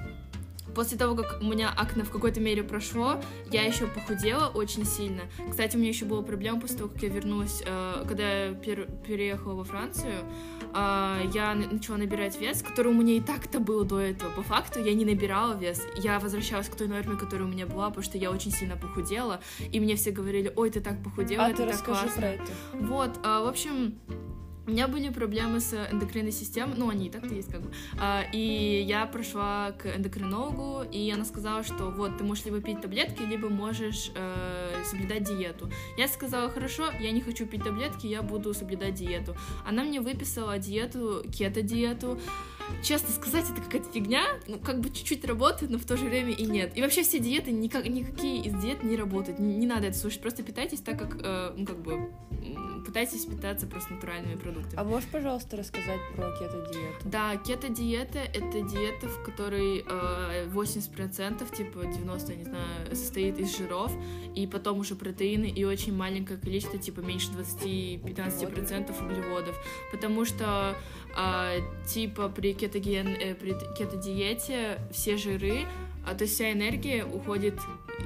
[0.74, 5.22] После того, как у меня акне в какой-то мере прошло, я еще похудела очень сильно.
[5.50, 8.88] Кстати, у меня еще была проблема после того, как я вернулась, э, когда я пер-
[9.06, 10.14] переехала во Францию,
[10.74, 14.30] э, я на- начала набирать вес, который у меня и так-то был до этого.
[14.30, 15.82] По факту я не набирала вес.
[15.96, 19.40] Я возвращалась к той норме, которая у меня была, потому что я очень сильно похудела,
[19.70, 22.20] и мне все говорили, ой, ты так похудела, А это ты так расскажи классно.
[22.20, 22.52] про это.
[22.80, 23.98] Вот, а, в общем,
[24.66, 27.72] у меня были проблемы с эндокринной системой, ну, они и так-то есть, как бы.
[27.98, 32.80] А, и я прошла к эндокринологу, и она сказала, что вот, ты можешь либо пить
[32.80, 35.70] таблетки, либо можешь э, соблюдать диету.
[35.96, 39.34] Я сказала, хорошо, я не хочу пить таблетки, я буду соблюдать диету.
[39.66, 42.20] Она мне выписала диету, кето-диету.
[42.82, 46.30] Честно сказать, это какая-то фигня, ну, как бы чуть-чуть работает, но в то же время
[46.30, 46.76] и нет.
[46.76, 50.20] И вообще все диеты, никак, никакие из диет не работают, не, не надо это слушать,
[50.20, 52.08] просто питайтесь так, как, э, ну, как бы,
[52.84, 54.74] пытайтесь питаться просто натуральными продуктами.
[54.76, 57.08] А можешь, пожалуйста, рассказать про кето-диету?
[57.08, 63.56] Да, кето-диета— это диета, в которой э, 80%, типа 90, я не знаю, состоит из
[63.56, 63.92] жиров,
[64.34, 69.56] и потом уже протеины, и очень маленькое количество, типа меньше 20-15% углеводов.
[69.90, 70.76] Потому что,
[71.16, 75.66] э, типа, при, кетоген, э, при кето-диете все жиры,
[76.04, 77.54] а, то есть вся энергия уходит,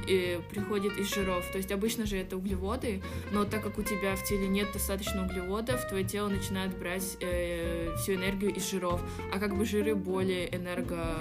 [0.09, 1.45] э, приходит из жиров.
[1.51, 5.25] То есть обычно же это углеводы, но так как у тебя в теле нет достаточно
[5.25, 9.01] углеводов, твое тело начинает брать э, всю энергию из жиров.
[9.33, 11.17] А как бы жиры более энерго...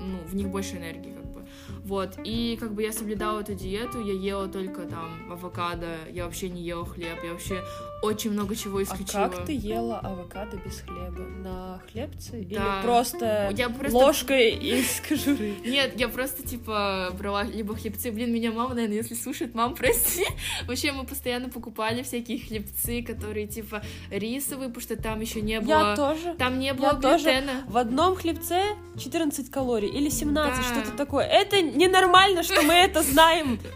[0.00, 1.44] Ну, в них больше энергии, как бы.
[1.84, 2.14] Вот.
[2.24, 6.62] И как бы я соблюдала эту диету, я ела только там авокадо, я вообще не
[6.62, 7.62] ела хлеб, я вообще
[8.02, 9.28] очень много чего А исключила.
[9.28, 11.20] как ты ела авокадо без хлеба?
[11.42, 12.40] На хлебце?
[12.40, 12.80] Или Да.
[12.82, 15.54] просто Я просто ложкой из кожуры?
[15.64, 18.10] Нет, я просто, типа, брала либо хлебцы.
[18.12, 20.24] Блин, меня мама, наверное, если слушает, мам, прости.
[20.66, 25.90] Вообще, мы постоянно покупали всякие хлебцы, которые, типа, рисовые, потому что там еще не было...
[25.90, 26.34] Я тоже.
[26.38, 27.24] Там не было тоже.
[27.24, 27.64] глютена.
[27.68, 28.60] В одном хлебце
[28.98, 30.62] 14 калорий или 17, Да.
[30.62, 31.24] что-то такое.
[31.26, 33.58] Это ненормально, что мы это знаем.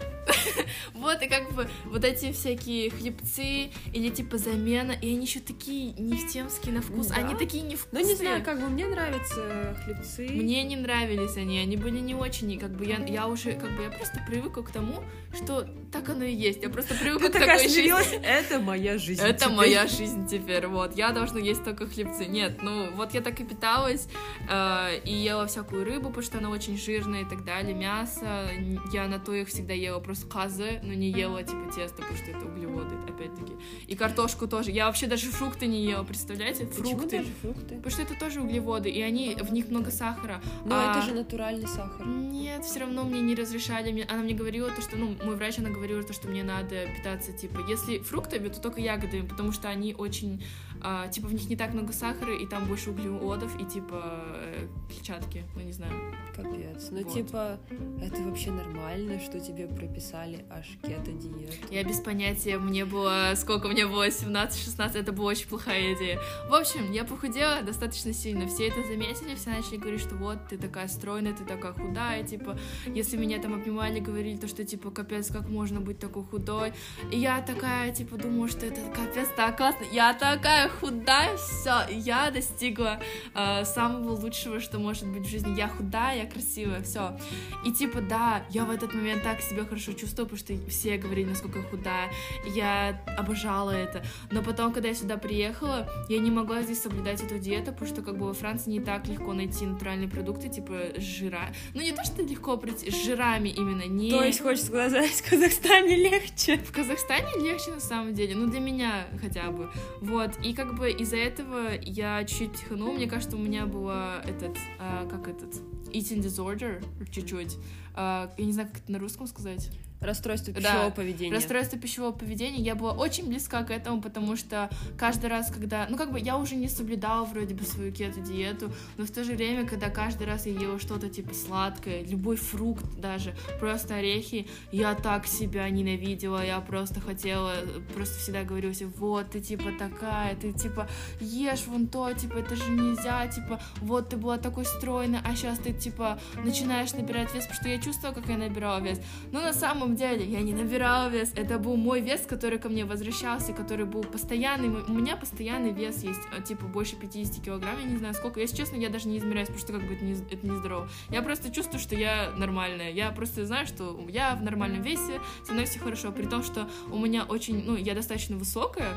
[0.93, 5.93] Вот, и как бы вот эти всякие хлебцы или, типа, замена, и они еще такие
[5.93, 7.07] нефтемские на вкус.
[7.07, 7.15] Да.
[7.15, 8.03] Они такие Ну, невкусные.
[8.03, 10.27] не знаю, как бы мне нравятся хлебцы.
[10.29, 13.75] Мне не нравились они, они были не очень, и как бы я, я уже, как
[13.75, 16.61] бы, я просто привыкла к тому, что так оно и есть.
[16.61, 18.19] Я просто привыкла Ты к такой жизни.
[18.23, 19.21] Это моя жизнь.
[19.21, 19.55] Это теперь.
[19.55, 20.95] моя жизнь теперь, вот.
[20.95, 22.25] Я должна есть только хлебцы.
[22.25, 24.07] Нет, ну, вот я так и питалась,
[24.49, 28.47] э, и ела всякую рыбу, потому что она очень жирная и так далее, мясо.
[28.91, 32.31] Я на то их всегда ела просто казы, но не ела, типа, тесто, потому что
[32.31, 33.53] это углеводы, опять-таки.
[33.87, 34.71] И картошку тоже.
[34.71, 36.65] Я вообще даже фрукты не ела, представляете?
[36.65, 37.17] Почему Фрукты.
[37.19, 37.75] даже фрукты?
[37.75, 40.41] Потому что это тоже углеводы, и они, в них много сахара.
[40.65, 42.07] Но А, это же натуральный сахар.
[42.07, 44.05] Нет, все равно мне не разрешали.
[44.09, 47.31] Она мне говорила то, что, ну, мой врач, она говорила то, что мне надо питаться,
[47.33, 50.43] типа, если фруктами, то только ягодами, потому что они очень,
[50.81, 54.67] а, типа, в них не так много сахара, и там больше углеводов, и, типа, э,
[54.89, 55.91] клетчатки, ну, не знаю.
[56.35, 56.87] Капец.
[56.91, 57.13] Ну, Вот.
[57.13, 57.59] типа,
[58.01, 61.53] это вообще нормально, что тебе прописали аж кето-диету?
[61.69, 66.19] Я без понятия, мне было, сколько мне было, 17-16, это была очень плохая идея.
[66.49, 70.57] В общем, я похудела достаточно сильно, все это заметили, все начали говорить, что вот, ты
[70.57, 75.31] такая стройная, ты такая худая, типа, если меня там обнимали, говорили то, что, типа, капец,
[75.31, 76.73] как можно быть такой худой,
[77.11, 82.31] и я такая, типа, думаю, что это капец, так классно, я такая худая, все, я
[82.31, 82.99] достигла
[83.33, 87.17] э, самого лучшего, что может быть в жизни, я худая, я красивая, все,
[87.65, 91.29] и типа, да, я в этот момент так себя хорошо чувствую, потому что все говорили,
[91.29, 92.11] насколько я худая.
[92.47, 94.03] Я обожала это.
[94.31, 98.01] Но потом, когда я сюда приехала, я не могла здесь соблюдать эту диету, потому что
[98.01, 101.53] как бы во Франции не так легко найти натуральные продукты, типа жира.
[101.73, 104.11] Ну не то, что легко прийти, с жирами именно, не...
[104.11, 106.57] То есть, хочешь сказать, в Казахстане легче?
[106.57, 109.69] В Казахстане легче на самом деле, ну для меня хотя бы.
[110.01, 114.57] Вот, и как бы из-за этого я чуть-чуть психанула, мне кажется, у меня была этот,
[114.79, 115.55] а, как этот,
[115.91, 117.57] eating disorder чуть-чуть.
[117.95, 119.69] А, я не знаю, как это на русском сказать.
[120.01, 120.59] Расстройство Да.
[120.59, 121.33] пищевого поведения.
[121.33, 122.61] Расстройство пищевого поведения.
[122.61, 125.87] Я была очень близка к этому, потому что каждый раз, когда...
[125.89, 129.33] Ну, как бы я уже не соблюдала вроде бы свою кето-диету, но в то же
[129.33, 134.95] время, когда каждый раз я ела что-то типа сладкое, любой фрукт даже, просто орехи, я
[134.95, 137.53] так себя ненавидела, я просто хотела,
[137.93, 140.87] просто всегда говорила себе, вот, ты типа такая, ты типа
[141.19, 145.59] ешь вон то, типа, это же нельзя, типа, вот ты была такой стройной, а сейчас
[145.59, 148.99] ты типа начинаешь набирать вес, потому что я чувствовала, как я набирала вес.
[149.31, 151.31] Но на самом деле я не набирала вес.
[151.35, 154.69] Это был мой вес, который ко мне возвращался, который был постоянный.
[154.69, 158.39] У меня постоянный вес есть, а, типа больше 50 килограмм, я не знаю сколько.
[158.39, 160.89] Если честно, я даже не измеряюсь, потому что как бы это не, это не здорово.
[161.09, 162.91] Я просто чувствую, что я нормальная.
[162.91, 166.11] Я просто знаю, что я в нормальном весе, со мной все хорошо.
[166.11, 168.93] При том, что у меня очень, ну, я достаточно высокая,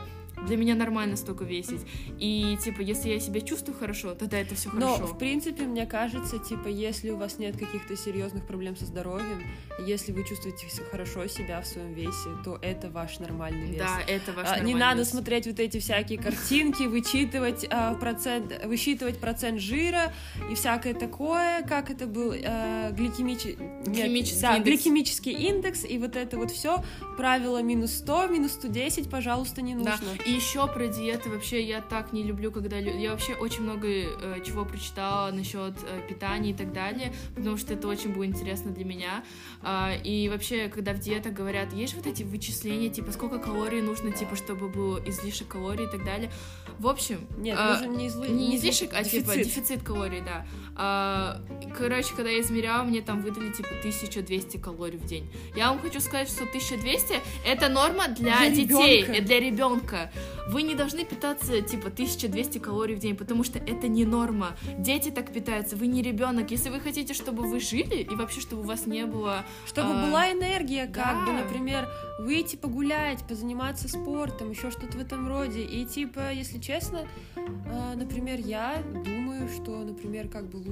[0.46, 1.80] для меня нормально столько весить.
[2.18, 5.14] И, типа, если я себя чувствую хорошо, тогда это все Но, хорошо.
[5.14, 9.42] в принципе, мне кажется, типа, если у вас нет каких-то серьезных проблем со здоровьем,
[9.86, 13.78] если вы чувствуете хорошо себя в своем весе, то это ваш нормальный вес.
[13.78, 15.10] Да, это ваш А, Не нормальный надо вес.
[15.10, 20.12] смотреть вот эти всякие картинки, вычитывать а, процент, высчитывать процент жира
[20.50, 24.66] и всякое такое, как это был гликемичи- нет, Гликемический да, индекс.
[24.66, 26.82] гликемический индекс и вот это вот все
[27.16, 29.92] правило минус 100, минус 110, пожалуйста, не Да.
[29.92, 30.22] нужно.
[30.26, 33.88] И еще про диеты вообще я так не люблю, когда лю- я вообще очень много
[33.88, 38.70] э, чего прочитала насчет э, питания и так далее, потому что это очень было интересно
[38.72, 39.24] для меня.
[39.62, 44.10] А, и вообще, когда в диетах говорят, есть вот эти вычисления, типа сколько калорий нужно,
[44.10, 46.30] типа чтобы был излишек калорий и так далее.
[46.78, 48.28] В общем, Нет, а, нужен не, изли...
[48.28, 49.46] не излишек, а типа дефицит.
[49.46, 50.46] дефицит калорий, да.
[50.84, 51.40] А,
[51.78, 55.30] короче, когда я измеряла, мне там выдали типа 1200 калорий в день.
[55.54, 59.12] Я вам хочу сказать, что 1200 это норма для, Для детей, ребёнка.
[59.12, 60.12] э, для ребенка.
[60.48, 64.56] Вы не должны питаться типа 1200 калорий в день, потому что это не норма.
[64.76, 66.50] Дети так питаются, вы не ребенок.
[66.50, 70.04] Если вы хотите, чтобы вы жили и вообще, чтобы у вас не было Чтобы А,
[70.06, 71.44] была энергия, как бы, да.
[71.44, 75.62] например, выйти погулять, позаниматься спортом, еще что-то в этом роде.
[75.62, 80.71] И типа, если честно, а, например, я думаю, что, например, как бы лучше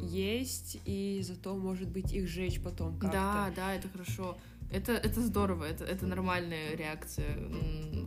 [0.00, 3.16] есть, и зато, может быть, их жечь потом как-то.
[3.16, 4.36] Да, да, это хорошо.
[4.70, 7.36] Это, это здорово, это, это нормальная реакция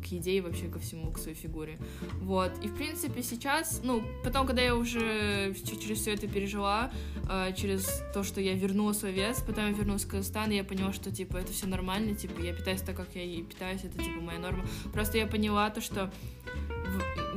[0.04, 1.80] к еде и вообще ко всему, к своей фигуре.
[2.20, 2.52] Вот.
[2.64, 6.92] И, в принципе, сейчас, ну, потом, когда я уже через все это пережила,
[7.28, 10.64] э, через то, что я вернула свой вес, потом я вернулась в Казахстан, и я
[10.64, 13.98] поняла, что, типа, это все нормально, типа, я питаюсь так, как я и питаюсь, это,
[13.98, 14.64] типа, моя норма.
[14.94, 16.12] Просто я поняла то, что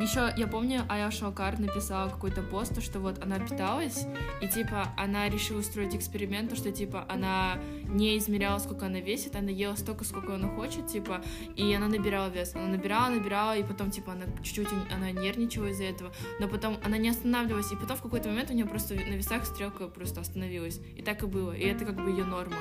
[0.02, 4.07] еще я помню, Ая Шалкар написала какой-то пост, то, что вот она питалась,
[4.40, 9.37] и типа она решила устроить эксперимент, то, что типа она не измеряла, сколько она весит,
[9.37, 11.22] она ела столько, сколько она хочет, типа,
[11.57, 12.54] и она набирала вес.
[12.54, 16.96] Она набирала, набирала, и потом, типа, она чуть-чуть она нервничала из-за этого, но потом она
[16.98, 20.80] не останавливалась, и потом в какой-то момент у нее просто на весах стрелка просто остановилась.
[20.96, 21.52] И так и было.
[21.52, 22.57] И это как бы ее норма.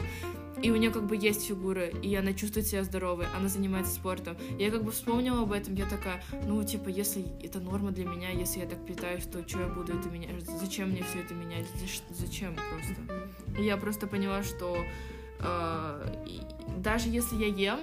[0.61, 4.37] И у нее как бы есть фигура, и она чувствует себя здоровой, она занимается спортом.
[4.57, 8.29] Я как бы вспомнила об этом, я такая, ну, типа, если это норма для меня,
[8.29, 10.43] если я так питаюсь, то что я буду это менять?
[10.59, 11.65] Зачем мне все это менять?
[12.09, 13.61] Зачем просто?
[13.61, 14.77] Я просто поняла, что
[15.39, 16.07] э,
[16.77, 17.79] даже если я ем,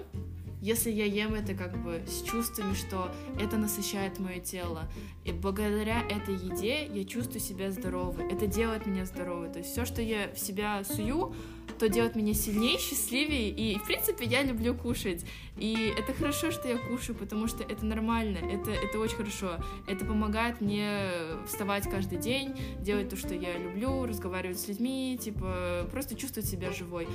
[0.61, 4.91] если я ем это как бы с чувствами, что это насыщает мое тело,
[5.25, 9.51] и благодаря этой еде я чувствую себя здоровой, это делает меня здоровой.
[9.51, 11.35] То есть все, что я в себя сую,
[11.79, 15.25] то делает меня сильнее, счастливее, и, в принципе, я люблю кушать.
[15.57, 19.57] И это хорошо, что я кушаю, потому что это нормально, это, это очень хорошо.
[19.87, 21.11] Это помогает мне
[21.47, 26.73] вставать каждый день, делать то, что я люблю, разговаривать с людьми, типа, просто чувствовать себя
[26.73, 27.07] живой.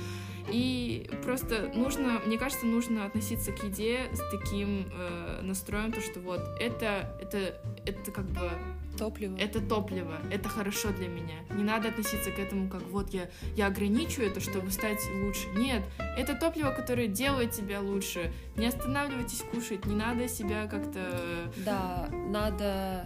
[0.50, 6.20] И просто нужно, мне кажется, нужно относиться к еде с таким э, настроем, то, что
[6.20, 8.50] вот, это, это, это как бы
[8.96, 9.36] Топливо.
[9.38, 11.34] Это топливо, это хорошо для меня.
[11.50, 15.48] Не надо относиться к этому как вот я, я ограничу это, чтобы стать лучше.
[15.54, 15.82] Нет,
[16.16, 18.32] это топливо, которое делает тебя лучше.
[18.56, 21.52] Не останавливайтесь кушать, не надо себя как-то...
[21.64, 23.04] Да, надо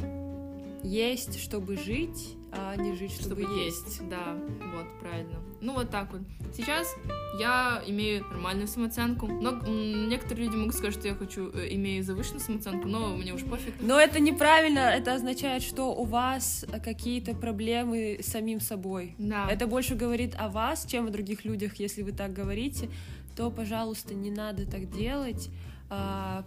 [0.83, 3.87] есть, чтобы жить, а не жить, чтобы, чтобы есть.
[3.87, 4.09] есть.
[4.09, 4.37] Да,
[4.75, 5.39] вот, правильно.
[5.61, 6.23] Ну, вот так вот.
[6.55, 6.95] Сейчас
[7.39, 9.27] я имею нормальную самооценку.
[9.27, 13.45] Но некоторые люди могут сказать, что я хочу, э, имею завышенную самооценку, но мне уж
[13.45, 13.75] пофиг.
[13.81, 14.81] Но это неправильно.
[14.81, 19.15] Это означает, что у вас какие-то проблемы с самим собой.
[19.19, 19.49] Да.
[19.51, 21.77] Это больше говорит о вас, чем о других людях.
[21.77, 22.89] Если вы так говорите,
[23.37, 25.51] то, пожалуйста, не надо так делать.
[25.93, 26.45] А,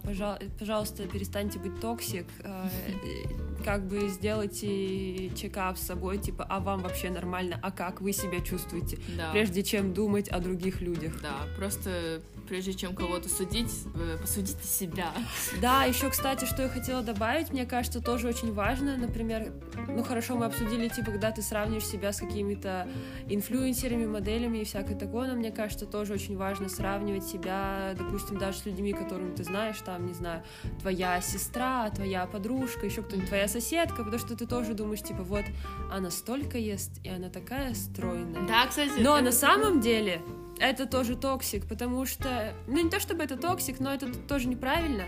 [0.58, 2.66] пожалуйста, перестаньте быть toxic, а,
[3.64, 8.40] как бы сделайте чекап с собой, типа, а вам вообще нормально, а как вы себя
[8.40, 9.32] чувствуете, да.
[9.32, 11.20] прежде чем думать о других людях.
[11.20, 15.12] Да, просто прежде чем кого-то судить, э, посудите себя.
[15.60, 19.52] Да, еще, кстати, что я хотела добавить, мне кажется, тоже очень важно, например,
[19.88, 22.88] ну хорошо, мы обсудили, типа, когда ты сравниваешь себя с какими-то
[23.28, 28.58] инфлюенсерами, моделями и всякое такое, но мне кажется, тоже очень важно сравнивать себя, допустим, даже
[28.58, 30.42] с людьми, которым ты знаешь, там, не знаю,
[30.80, 35.44] твоя сестра, твоя подружка, еще кто-нибудь, твоя соседка, потому что ты тоже думаешь, типа, вот,
[35.92, 38.46] она столько ест, и она такая стройная.
[38.46, 39.00] Да, кстати.
[39.00, 40.22] Но на самом деле
[40.58, 45.04] это тоже toxic, потому что, ну не то чтобы это toxic, но это тоже неправильно,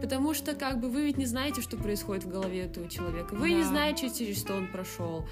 [0.00, 3.50] потому что как бы вы ведь не знаете, что происходит в голове этого человека, вы
[3.50, 3.56] да.
[3.56, 5.26] не знаете, через что он прошел,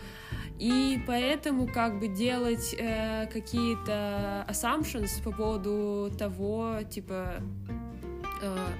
[0.58, 7.34] и поэтому как бы делать э, какие-то assumptions по поводу того, типа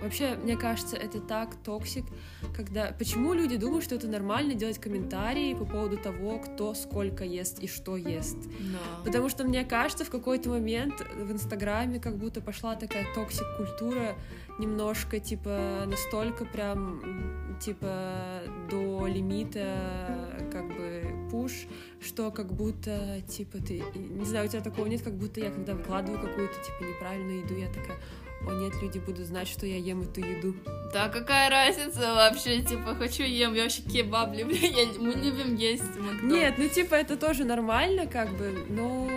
[0.03, 2.05] вообще, мне кажется, это так toxic,
[2.55, 2.93] когда...
[2.99, 7.67] Почему люди думают, что это нормально делать комментарии по поводу того, кто сколько ест и
[7.67, 8.37] что ест?
[8.37, 9.05] No.
[9.05, 14.17] Потому что, мне кажется, в какой-то момент в Инстаграме как будто пошла такая toxic культура,
[14.59, 21.53] немножко, типа, настолько прям, типа, до лимита, как бы, push,
[22.01, 23.83] что как будто, типа, ты...
[23.95, 27.57] Не знаю, у тебя такого нет, как будто я, когда выкладываю какую-то, типа, неправильную еду,
[27.57, 27.99] я такая
[28.47, 30.55] о нет, люди будут знать, что я ем эту еду.
[30.93, 35.85] Да, какая разница вообще, типа, хочу ем, я вообще кебаб люблю, я, мы любим есть.
[36.23, 39.09] Нет, ну типа это тоже нормально, как бы, но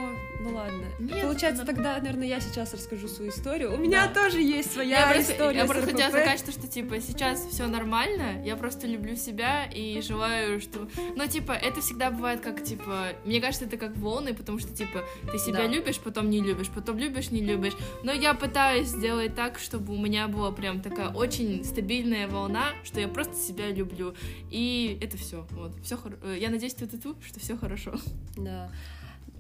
[0.44, 0.86] ну ладно.
[1.00, 1.74] Нет, Получается, это...
[1.74, 3.74] тогда, наверное, я сейчас расскажу свою историю.
[3.74, 4.24] У меня да.
[4.24, 5.60] тоже есть своя я история.
[5.60, 8.44] Я просто хотела сказать, что, что типа сейчас все нормально.
[8.44, 10.88] Я просто люблю себя и желаю, что.
[11.16, 13.10] Ну, типа, это всегда бывает как типа.
[13.26, 15.68] Мне кажется, это как волны, потому что типа ты себя да.
[15.68, 17.74] любишь, потом не любишь, потом любишь, не любишь.
[18.04, 23.00] Но я пытаюсь сделать так, чтобы у меня была прям такая очень стабильная волна, что
[23.00, 24.16] я просто себя люблю.
[24.50, 25.46] И это все.
[25.52, 25.72] Вот.
[25.84, 26.18] Все хор...
[26.24, 27.94] Э, я надеюсь, ты тут, что все хорошо.
[28.38, 28.72] Да.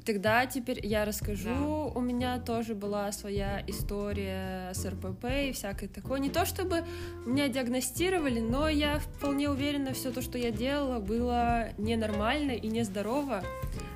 [0.05, 1.49] Тогда теперь я расскажу.
[1.49, 1.99] Да.
[1.99, 6.19] У меня тоже была своя история с РПП и всякое такое.
[6.19, 6.85] Не то чтобы
[7.25, 13.43] меня диагностировали, но я вполне уверена, все то, что я делала, было ненормально и нездорово.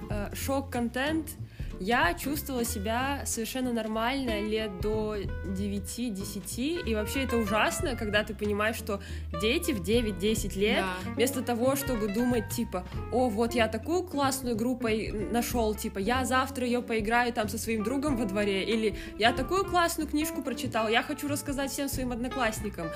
[0.10, 1.30] Э, шок-контент—
[1.80, 8.76] я чувствовала себя совершенно нормально лет до 9-10, и вообще это ужасно, когда ты понимаешь,
[8.76, 9.02] что
[9.42, 11.12] дети в 9-10 лет, да.
[11.14, 14.88] вместо того, чтобы думать, типа, о, вот я такую классную группу
[15.32, 19.66] нашел, типа, я завтра ее поиграю там со своим другом во дворе, или я такую
[19.66, 22.88] классную книжку прочитал, я хочу рассказать всем своим одноклассникам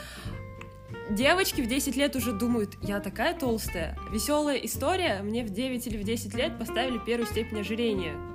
[1.10, 3.98] девочки в 10 лет уже думают, я такая толстая.
[4.12, 8.29] Веселая история, мне в 9 или в 10 лет поставили первую степень ожирения.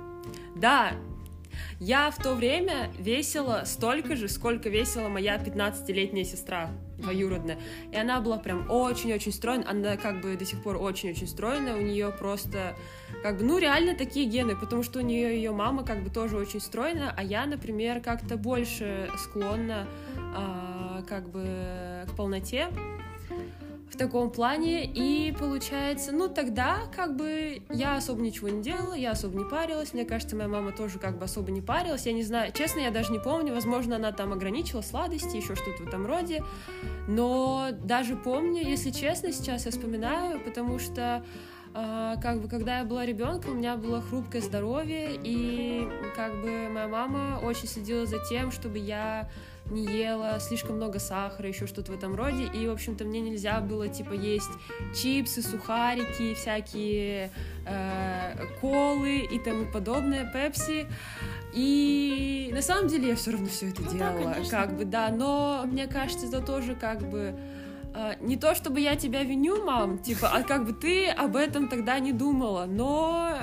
[0.55, 0.93] Да,
[1.79, 7.57] я в то время весила столько же, сколько весила моя 15-летняя сестра двоюродная.
[7.91, 9.69] И она была прям очень-очень стройная.
[9.69, 11.75] Она как бы до сих пор очень-очень стройная.
[11.75, 12.75] У нее просто
[13.21, 16.37] как бы, ну, реально такие гены, потому что у нее ее мама как бы тоже
[16.37, 19.87] очень стройная, а я, например, как-то больше склонна
[20.35, 22.69] а, как бы к полноте
[23.89, 29.11] в таком плане, и получается, ну тогда как бы я особо ничего не делала, я
[29.11, 32.23] особо не парилась, мне кажется, моя мама тоже как бы особо не парилась, я не
[32.23, 36.05] знаю, честно, я даже не помню, возможно, она там ограничила сладости, еще что-то в этом
[36.05, 36.43] роде,
[37.07, 41.23] но даже помню, если честно, сейчас я вспоминаю, потому что
[41.75, 46.69] Uh, как бы, когда я была ребенком, у меня было хрупкое здоровье, и как бы
[46.69, 49.29] моя мама очень следила за тем, чтобы я
[49.69, 53.59] не ела, слишком много сахара, еще что-то в этом роде, и, в общем-то, мне нельзя
[53.61, 54.49] было, типа, есть
[54.95, 57.31] чипсы, сухарики, всякие
[57.65, 60.87] э, колы и тому подобное, пепси,
[61.53, 64.57] и на самом деле я все равно все это Ну да, делала, конечно.
[64.57, 67.33] как бы, да, но мне кажется, это тоже как бы
[68.21, 71.99] не то чтобы я тебя виню, мам, типа, а как бы ты об этом тогда
[71.99, 73.37] не думала, но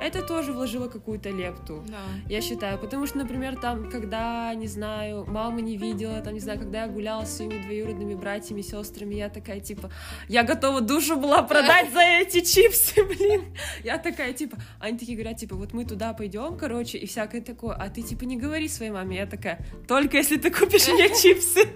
[0.00, 1.82] это тоже вложило какую-то лепту.
[1.88, 1.98] Да.
[2.28, 6.58] Я считаю, потому что, например, там, когда, не знаю, мама не видела, там, не знаю,
[6.58, 9.90] когда я гуляла с своими двоюродными братьями, сестрами, я такая, типа,
[10.28, 13.44] я готова душу была продать за эти чипсы, блин.
[13.82, 17.74] Я такая, типа, они такие говорят, типа, вот мы туда пойдем, короче, и всякое такое,
[17.74, 19.16] а ты, типа, не говори своей маме.
[19.16, 21.68] Я такая, только если ты купишь мне чипсы.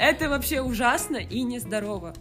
[0.00, 2.14] Это вообще ужасно и нездорово.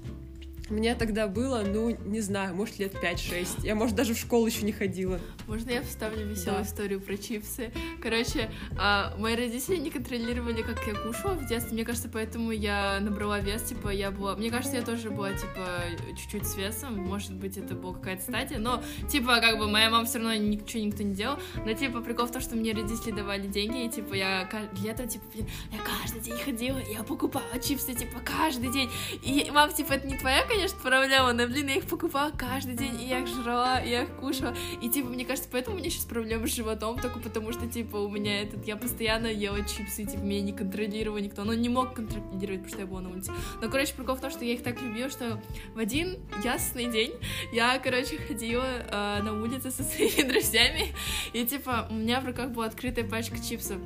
[0.69, 3.63] Мне тогда было, ну, не знаю, может, лет 5-6.
[3.63, 5.19] Я, может, даже в школу еще не ходила.
[5.47, 6.63] Можно я вставлю веселую Да.
[6.63, 7.71] историю про чипсы?
[8.01, 11.73] Короче, а, мои родители не контролировали, как я кушала в детстве.
[11.75, 13.61] Мне кажется, поэтому я набрала вес.
[13.63, 14.35] Типа, я была.
[14.35, 15.81] Мне кажется, я тоже была, типа,
[16.17, 16.97] чуть-чуть с весом.
[16.97, 18.57] Может быть, это была какая-то стадия.
[18.57, 21.37] Но, типа, как бы моя мама все равно ничего никто не делал.
[21.63, 24.49] Но, типа, прикол в том, что мне родители давали деньги, и, типа, я
[24.83, 28.89] летом, типа, я каждый день ходила, я покупала чипсы, типа, каждый день.
[29.21, 33.01] И, мам, типа, это не твоя, конечно, проблема, но, блин, я их покупала каждый день,
[33.01, 34.55] и я их жрала, и я их кушала.
[34.81, 37.97] И, типа, мне кажется, поэтому у меня сейчас проблемы с животом, только потому что, типа,
[37.97, 41.43] у меня этот, я постоянно ела чипсы, и, типа, меня не контролировал никто.
[41.43, 43.33] Ну, не мог контролировать, потому что я была на улице.
[43.61, 45.41] Но, короче, прикол в том, что я их так любила, что
[45.73, 47.13] в один ясный день
[47.51, 50.93] я, короче, ходила э, на улице со своими друзьями,
[51.33, 53.77] и, типа, у меня в руках была открытая пачка чипсов.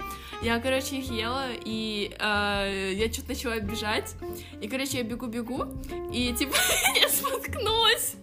[0.44, 4.16] Я, короче, их ела, и э, я что-то начала бежать,
[4.62, 5.66] и, короче, я бегу-бегу,
[6.14, 6.59] и, типа,
[6.96, 8.16] я споткнулась.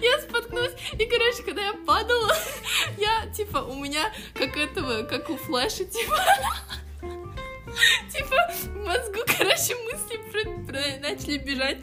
[0.00, 2.34] Я споткнулась, и, короче, когда я падала,
[2.98, 6.18] я, типа, у меня, как этого, как у Флэша, типа,
[8.12, 11.78] типа, в мозгу, короче, мысли про- про- начали бежать,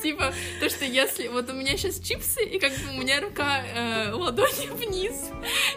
[0.00, 3.60] типа, то, что если, вот у меня сейчас чипсы, и как бы у меня рука
[3.66, 5.30] э, ладонью вниз,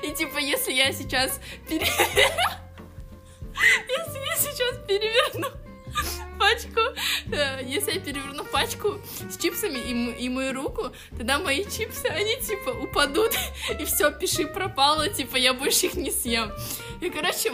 [0.03, 1.87] и, типа, если я сейчас пере...
[3.87, 5.47] Если я сейчас переверну
[6.43, 6.81] пачку,
[7.31, 12.35] э, если я переверну пачку с чипсами и, и мою руку, тогда мои чипсы, они
[12.35, 13.31] типа упадут,
[13.79, 16.51] и все, пиши пропало, типа я больше их не съем.
[16.99, 17.53] И, короче,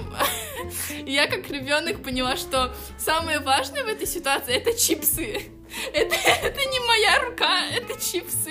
[1.05, 5.51] я как ребенок поняла, что самое важное в этой ситуации это чипсы.
[5.93, 8.49] Это, это не моя рука, это чипсы.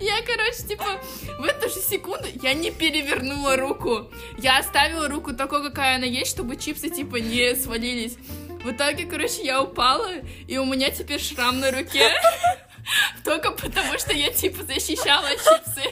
[0.00, 1.00] Я, короче, типа,
[1.38, 4.10] в эту же секунду я не перевернула руку.
[4.36, 8.16] Я оставила руку такой, какая она есть, чтобы чипсы, типа, не свалились.
[8.66, 10.10] В итоге, короче, я упала,
[10.48, 12.10] и у меня теперь шрам на руке.
[13.24, 15.82] Только потому, что я, типа, защищала чипсы,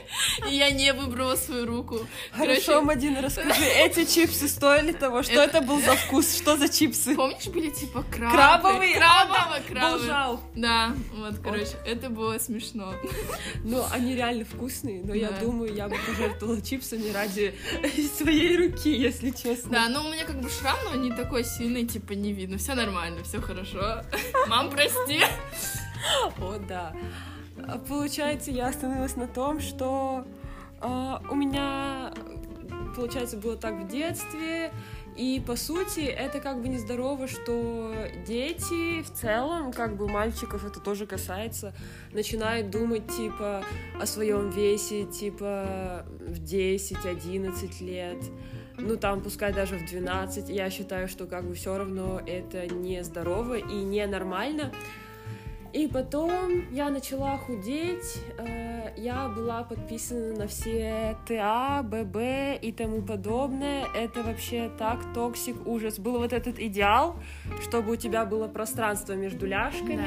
[0.50, 1.98] и я не выбрала свою руку.
[2.32, 5.22] Хорошо, Короче, Мадина, расскажи, эти чипсы стоили того?
[5.22, 6.36] Что это был за вкус?
[6.36, 7.14] Что за чипсы?
[7.14, 8.34] помнишь, были, типа, крабы?
[8.36, 8.94] Крабовые?
[8.96, 9.98] Крабовые, крабы.
[10.07, 10.40] жал.
[10.55, 12.94] Да, вот, короче, это было смешно.
[13.64, 15.40] Ну, они реально вкусные, но я Да.
[15.40, 17.55] думаю, я бы пожертвовала чипсами ради
[18.18, 19.70] своей руки, если честно.
[19.70, 22.59] Да, но у меня как бы шрам, но не такой сильный, типа, не видно.
[22.59, 24.02] Все нормально, все хорошо.
[24.48, 25.20] Мам, прости.
[26.40, 26.94] О, да.
[27.66, 30.24] А, Получается, я остановилась на том, что
[30.80, 32.12] а, у меня,
[32.96, 34.72] получается, было так в детстве,
[35.16, 37.94] и по сути это как бы нездорово, что
[38.26, 41.72] дети в целом, как бы мальчиков это тоже касается,
[42.12, 43.62] начинают думать типа
[44.00, 48.18] о своем весе, типа в 10-11 лет.
[48.76, 53.59] Ну, там, пускай даже в 12, я считаю, что как бы все равно это нездорово
[53.59, 54.72] и ненормально.
[55.75, 63.03] И потом я начала худеть, э, я была подписана на все ТА, ББ и тому
[63.03, 63.85] подобное.
[63.93, 65.99] Это вообще так toxic, ужас.
[65.99, 67.16] Был вот этот идеал,
[67.61, 70.07] чтобы у тебя было пространство между ляжками,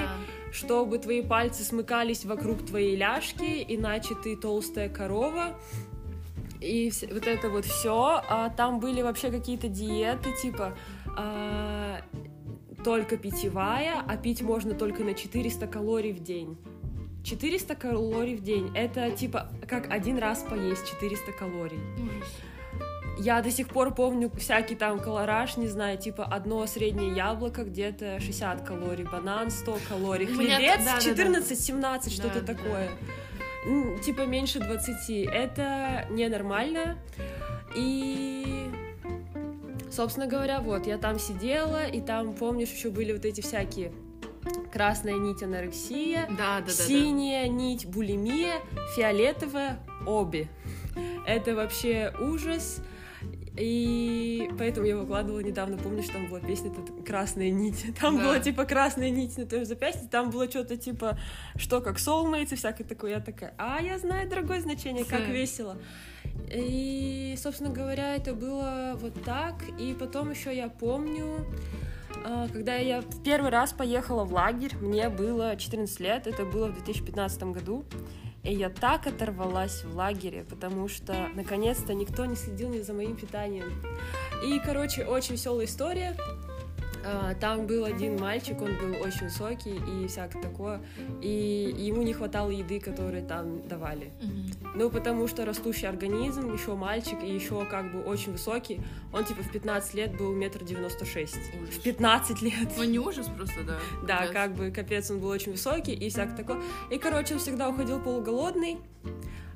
[0.53, 5.59] чтобы твои пальцы смыкались вокруг твоей ляжки, иначе ты толстая корова.
[6.61, 8.21] И вот это вот все.
[8.29, 10.77] А там были вообще какие-то диеты, типа
[11.17, 11.99] а,
[12.83, 16.57] только питьевая, а пить можно только на 400 калорий в день.
[17.23, 18.71] 400 калорий в день.
[18.75, 21.79] Это типа как один раз поесть 400 калорий.
[23.19, 28.19] Я до сих пор помню всякий там колораж, не знаю, типа одно среднее яблоко где-то
[28.19, 31.39] 60 калорий, банан 100 калорий, хлебец т- да, да, да.
[31.39, 32.89] 14-17, что-то Да, такое.
[34.03, 35.25] Типа меньше 20.
[35.25, 36.97] Это ненормально.
[37.75, 38.69] И
[39.91, 43.91] Собственно говоря, вот, я там сидела, и там, помнишь, еще были вот эти всякие
[44.71, 46.71] красная нить анорексия, Да, да, да, да.
[46.71, 48.53] синяя нить булимия,
[48.95, 50.47] фиолетовая обе.
[51.25, 52.81] Это вообще ужас.
[53.59, 56.71] И поэтому я выкладывала недавно, помню, что там была песня
[57.05, 57.85] «Красная нить».
[57.99, 58.23] Там Да.
[58.23, 61.17] была, типа, красная нить на твоем запястье, там было что-то, типа,
[61.55, 63.11] что как soulmates и всякое такое.
[63.15, 65.77] Я такая, а, я знаю другое значение, как весело.
[66.51, 69.55] И, собственно говоря, это было вот так.
[69.79, 71.45] И потом еще я помню,
[72.25, 76.67] а, когда я в первый раз поехала в лагерь, мне было 14 лет, это было
[76.67, 77.85] в 2015 году.
[78.43, 83.15] И я так оторвалась в лагере, потому что наконец-то никто не следил ни за моим
[83.15, 83.83] питанием.
[84.45, 86.15] И, короче, очень веселая история.
[87.09, 90.81] А, Там был один мальчик, он был очень высокий и всякое такое,
[91.21, 94.11] и ему не хватало еды, которую там давали.
[94.21, 94.51] Мгм.
[94.75, 98.81] Ну, потому что растущий организм, еще мальчик и еще как бы очень высокий,
[99.13, 101.37] он типа в 15 лет был метр девяносто шесть.
[101.71, 102.69] В 15 лет.
[102.77, 103.77] Ну, не ужас просто, да.
[104.05, 104.33] Да, Капец.
[104.33, 106.61] как бы капец, он был очень высокий и всякое такое.
[106.91, 108.77] И, короче, он всегда уходил полуголодный.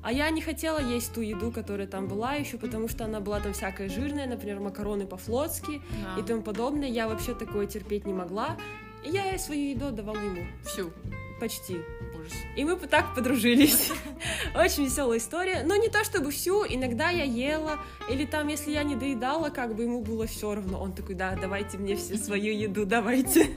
[0.02, 3.38] А я не хотела есть ту еду, которая там была еще, потому что она была
[3.40, 6.20] там всякая жирная, например, макароны по-флотски Да.
[6.20, 6.88] и тому подобное.
[6.88, 8.56] Я вообще такое терпеть не могла.
[9.04, 10.44] И я свою еду отдавала ему.
[10.64, 10.90] Всю.
[11.40, 11.78] Почти.
[12.14, 12.32] Ужас.
[12.56, 13.90] И мы так подружились.
[14.54, 15.62] Очень веселая история.
[15.64, 17.78] Но не то чтобы всю, иногда я ела,
[18.10, 20.80] или там, если я не доедала, как бы ему было все равно.
[20.80, 23.50] Он такой, да, давайте мне все свою еду, давайте.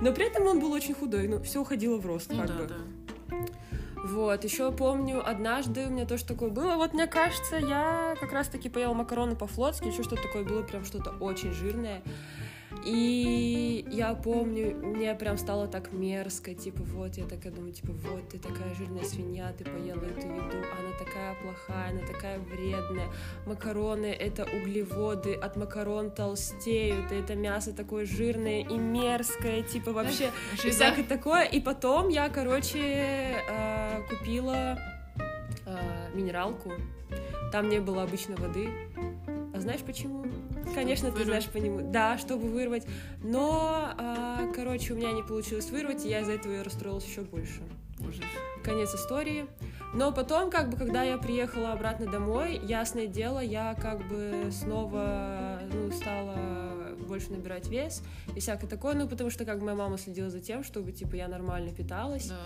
[0.00, 2.54] Но при этом он был очень худой, ну, все уходило в рост, Ну как да,
[2.54, 2.66] бы.
[2.68, 3.36] да.
[4.02, 6.74] Вот, еще помню, однажды у меня тоже такое было.
[6.74, 11.10] Вот мне кажется, я как раз-таки поела макароны по-флотски, еще что-то такое было, прям что-то
[11.20, 12.02] очень жирное.
[12.84, 18.28] И я помню, мне прям стало так мерзко, типа, вот, я такая думаю, типа, вот,
[18.28, 23.08] ты такая жирная свинья, ты поела эту еду, она такая плохая, она такая вредная.
[23.46, 30.30] Макароны— это углеводы, от макарон толстеют, и это мясо такое жирное и мерзкое, типа, вообще
[30.64, 31.44] и всякое такое.
[31.44, 34.78] И потом я, короче, э, купила
[35.66, 36.72] э, минералку.
[37.52, 38.68] Там не было обычной воды.
[39.54, 40.21] А знаешь почему?
[40.74, 41.26] Конечно, ты Вырвать.
[41.26, 41.90] знаешь по нему.
[41.92, 42.86] Да, чтобы вырвать.
[43.22, 47.62] Но, а, короче, у меня не получилось вырвать, и я из-за этого расстроилась еще больше.
[48.00, 48.24] Ужас.
[48.64, 49.46] Конец истории.
[49.94, 55.60] Но потом, как бы, когда я приехала обратно домой, ясное дело, я как бы снова
[55.72, 56.36] ну, стала
[57.06, 58.02] больше набирать вес
[58.34, 61.16] и всякое такое, ну, потому что как бы моя мама следила за тем, чтобы, типа,
[61.16, 62.40] я нормально питалась Да.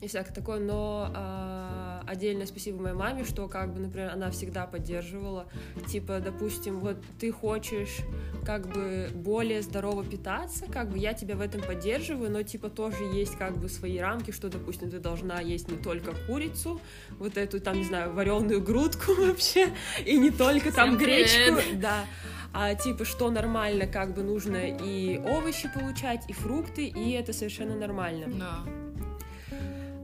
[0.00, 4.66] И всякое такое, но а, отдельное спасибо моей маме, что как бы, например, она всегда
[4.66, 5.46] поддерживала,
[5.88, 7.98] типа, допустим, вот ты хочешь
[8.44, 13.04] как бы более здорово питаться, как бы я тебя в этом поддерживаю, но типа тоже
[13.04, 16.80] есть как бы свои рамки, что, допустим, ты должна есть не только курицу,
[17.18, 19.68] вот эту там, не знаю, вареную грудку вообще,
[20.06, 22.06] и не только там гречку, да,
[22.52, 27.76] а типа что нормально, как бы нужно и овощи получать, и фрукты, и это совершенно
[27.76, 28.26] нормально.
[28.28, 28.79] Да.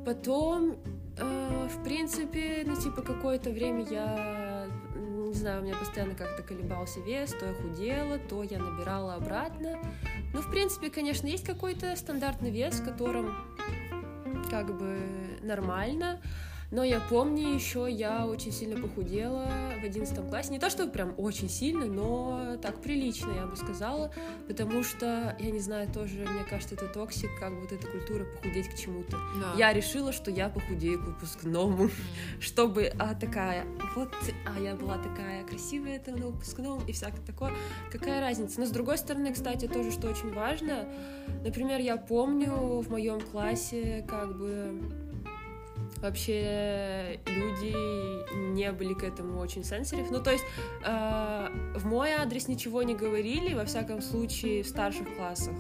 [0.07, 0.77] Потом,
[1.19, 7.01] э, в принципе, ну, типа, какое-то время я, не знаю, у меня постоянно как-то колебался
[7.01, 9.81] вес, то я худела, то я набирала обратно.
[10.33, 13.35] Ну, в принципе, конечно, есть какой-то стандартный вес, в котором
[14.49, 15.01] как бы
[15.43, 16.21] нормально.
[16.71, 19.49] Но я помню еще, я очень сильно похудела
[19.81, 20.51] в 11 классе.
[20.51, 24.13] Не то, что прям очень сильно, но так прилично, я бы сказала.
[24.49, 28.69] Потому что, я не знаю, тоже, мне кажется, это toxic, как вот эта культура похудеть
[28.69, 29.17] к чему-то.
[29.41, 29.55] Да.
[29.57, 31.91] Я решила, что я похудею к выпускному,
[32.41, 33.65] чтобы а, такая,
[33.95, 34.13] вот,
[34.47, 37.53] а я была такая красивая это на выпускном и всякое такое.
[37.91, 38.61] Какая разница?
[38.61, 40.89] Но с другой стороны, кстати, тоже, что очень важно,
[41.45, 45.06] например, я помню в моем классе, как бы
[45.99, 47.75] вообще люди
[48.55, 50.11] не были к этому очень сенсорив.
[50.11, 50.45] Ну, то есть
[50.85, 55.55] э, в мой адрес ничего не говорили, во всяком случае, в старших классах.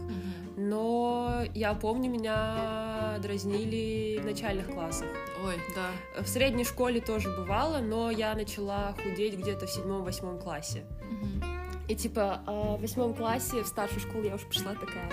[0.57, 5.07] Но я помню, меня дразнили в начальных классах.
[5.45, 6.22] Ой, да.
[6.22, 10.84] В средней школе тоже бывало, но я начала худеть где-то в седьмом-восьмом классе.
[11.11, 11.45] Мгм.
[11.89, 15.11] И типа а, в восьмом классе в старшую школу я уже пришла такая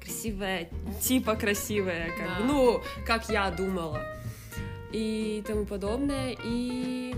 [0.00, 0.68] красивая,
[1.00, 2.44] типа красивая, как бы, Да.
[2.46, 4.00] ну, как я думала.
[4.92, 6.36] И тому подобное.
[6.44, 7.14] И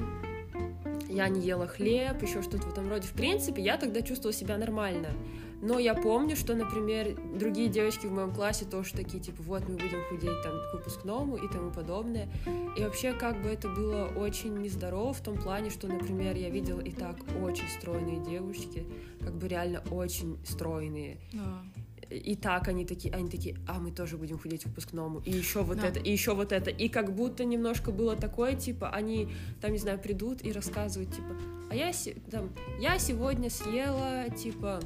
[1.09, 3.07] я не ела хлеб, еще что-то в этом роде.
[3.07, 5.09] В принципе, я тогда чувствовала себя нормально.
[5.63, 9.77] Но я помню, что, например, другие девочки в моем классе тоже такие, типа, вот мы
[9.77, 12.29] будем худеть там к выпускному и тому подобное.
[12.77, 16.81] И вообще, как бы это было очень нездорово в том плане, что, например, я видела
[16.81, 18.85] и так очень стройные девушки,
[19.21, 21.19] как бы реально очень стройные.
[21.33, 21.63] Да.
[22.13, 25.21] И так они такие, они такие, а мы тоже будем худеть к выпускному.
[25.25, 25.89] И еще вот Да.
[25.89, 26.71] это, и еще вот это.
[26.71, 29.29] И как будто немножко было такое, типа, они
[29.61, 31.37] там, не знаю, придут и рассказывают, типа,
[31.71, 32.51] а я, се- там,
[32.81, 34.81] я сегодня съела, типа,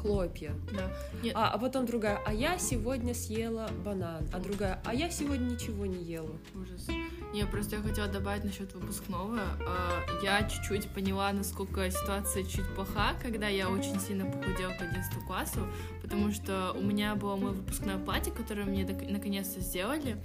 [0.00, 0.54] хлопья.
[0.72, 0.90] Да.
[1.22, 4.28] Нет, А, а потом другая, а я сегодня съела банан.
[4.32, 6.30] А другая, а я сегодня ничего не ела.
[6.54, 6.86] ужас.
[7.34, 9.38] Я просто я хотела добавить насчет выпускного.
[9.66, 15.24] А, я чуть-чуть поняла, насколько ситуация чуть плоха, когда я очень сильно похудела к 11
[15.26, 15.60] классу,
[16.00, 20.16] потому что у меня было мое выпускное платье, которое мне наконец-то сделали,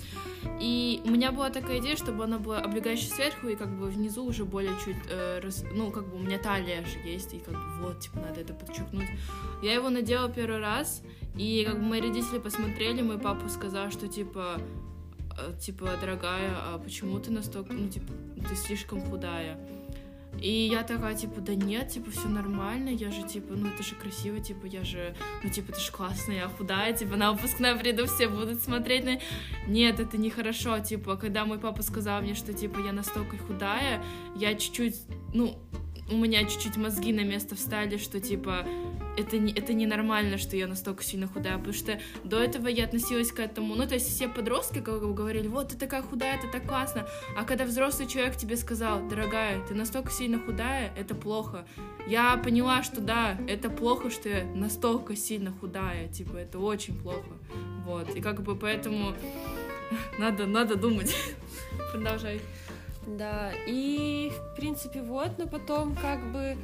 [0.61, 4.23] и у меня была такая идея, чтобы оно было облегающее сверху, и как бы внизу
[4.23, 5.41] уже более чуть, э,
[5.73, 8.53] ну, как бы у меня талия же есть, и как бы вот, типа, надо это
[8.53, 9.09] подчеркнуть.
[9.61, 11.03] Я его надела первый раз,
[11.35, 14.61] и как бы мои родители посмотрели, мой папа сказал, что, типа,
[15.59, 18.11] типа, дорогая, а почему ты настолько, ну, типа,
[18.47, 19.57] ты слишком худая?
[20.41, 23.95] И я такая, типа, да нет, типа, все нормально, я же, типа, ну, это же
[23.95, 28.05] красиво, типа, я же, ну, типа, это же классно, я худая, типа, на выпускной приду,
[28.07, 29.19] все будут смотреть на...
[29.67, 34.03] Нет, это нехорошо, типа, когда мой папа сказал мне, что, типа, я настолько худая,
[34.36, 34.95] я чуть-чуть,
[35.34, 35.55] ну,
[36.09, 38.65] у меня чуть-чуть мозги на место встали, что, типа,
[39.17, 43.31] это, не, это ненормально, что я настолько сильно худая, потому что до этого я относилась
[43.31, 46.47] к этому, ну, то есть все подростки как бы говорили, вот, ты такая худая, это
[46.51, 51.65] так классно, а когда взрослый человек тебе сказал, дорогая, ты настолько сильно худая, это плохо,
[52.07, 57.31] я поняла, что да, это плохо, что я настолько сильно худая, типа, это очень плохо,
[57.85, 59.13] вот, и как бы поэтому
[60.19, 61.15] надо, надо думать.
[61.91, 62.41] Продолжай.
[63.07, 66.57] Да, и в принципе вот, но потом как бы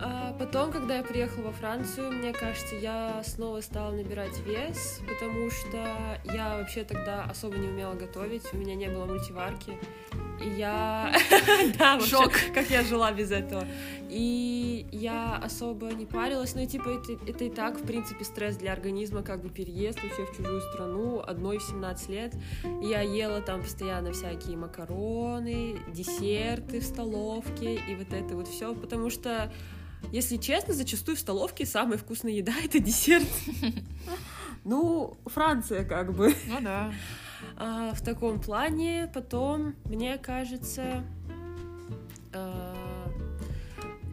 [0.00, 5.50] а потом, когда я приехала во Францию, мне кажется, я снова стала набирать вес, потому
[5.50, 9.78] что я вообще тогда особо не умела готовить, у меня не было мультиварки,
[10.42, 11.12] и я...
[11.78, 12.32] Да, Шок!
[12.54, 13.64] Как я жила без этого.
[14.14, 18.56] И я особо не парилась, ну и типа это, это и так, в принципе, стресс
[18.56, 22.34] для организма, как бы переезд вообще в чужую страну, одной в 17 лет.
[22.82, 29.08] Я ела там постоянно всякие макароны, десерты в столовке и вот это вот все, потому
[29.08, 29.50] что
[30.10, 33.28] если честно, зачастую в столовке самая вкусная еда— это десерт.
[34.64, 36.32] Ну, Франция как бы.
[36.46, 36.92] Ну да.
[37.56, 41.02] А, в таком плане потом, мне кажется,
[42.32, 42.81] а,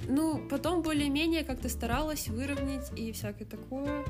[0.10, 4.04] ну, потом более-менее как-то старалась выровнять и всякое такое.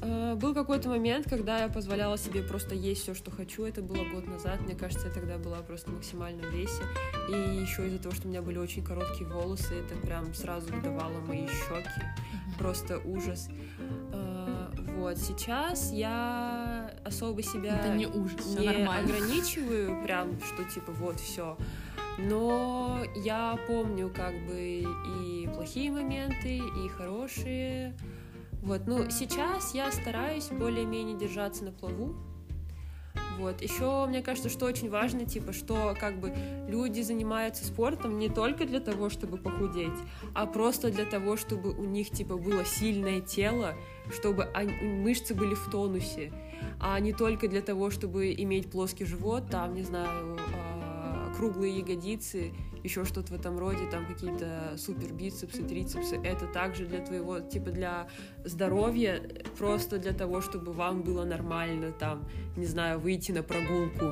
[0.00, 3.64] А, был какой-то момент, когда я позволяла себе просто есть все, что хочу.
[3.64, 4.60] Это было год назад.
[4.62, 6.82] Мне кажется, я тогда была просто максимально в весе.
[7.28, 11.20] И еще из-за того, что у меня были очень короткие волосы, это прям сразу выдавало
[11.20, 12.02] мои щеки.
[12.58, 13.48] Просто ужас.
[14.12, 21.20] А, вот сейчас я особо себя это не, ужас, не ограничиваю, прям что типа вот
[21.20, 21.56] все.
[22.18, 27.96] Но я помню как бы и плохие моменты, и хорошие.
[28.62, 32.16] Вот, ну, сейчас я стараюсь более-менее держаться на плаву.
[33.38, 33.60] Вот.
[33.60, 36.32] Еще, мне кажется, что очень важно, типа, что как бы
[36.68, 39.98] люди занимаются спортом не только для того, чтобы похудеть,
[40.34, 43.74] а просто для того, чтобы у них, типа, было сильное тело,
[44.10, 46.32] чтобы они, мышцы были в тонусе,
[46.80, 50.75] а не только для того, чтобы иметь плоский живот, там, не знаю, а,
[51.36, 57.00] круглые ягодицы еще что-то в этом роде, там какие-то супер бицепсы, трицепсы, это также для
[57.00, 58.08] твоего, типа для
[58.44, 59.20] здоровья,
[59.58, 64.06] просто для того, чтобы вам было нормально, там, не знаю, выйти на прогулку,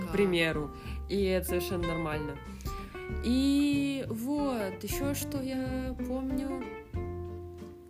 [0.00, 0.06] да.
[0.08, 0.70] к примеру,
[1.08, 2.36] и это совершенно нормально.
[3.24, 6.64] И вот, еще что я помню,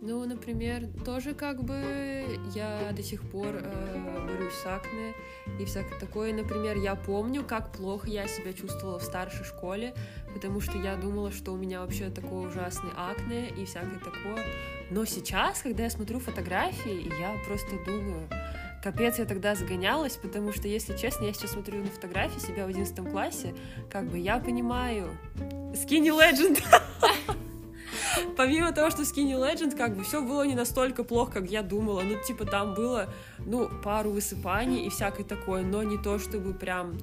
[0.07, 5.13] ну, например, тоже как бы я до сих пор э, борюсь с акне
[5.59, 6.33] и всякое такое.
[6.33, 9.93] Например, я помню, как плохо я себя чувствовала в старшей школе,
[10.33, 14.45] потому что я думала, что у меня вообще такой ужасный акне и всякое такое.
[14.91, 18.29] Но сейчас, когда я смотрю фотографии, я просто думаю,
[18.81, 22.69] капец, я тогда загонялась, потому что, если честно, я сейчас смотрю на фотографии себя в
[22.69, 23.53] 11 классе,
[23.91, 25.17] как бы я понимаю,
[25.73, 26.63] Skinny Legend.
[28.35, 32.01] Помимо того, что Skinny Legend, как бы все было не настолько плохо, как я думала.
[32.01, 33.09] Ну, типа, там было,
[33.39, 36.97] ну, пару высыпаний и всякое такое, но не то, чтобы прям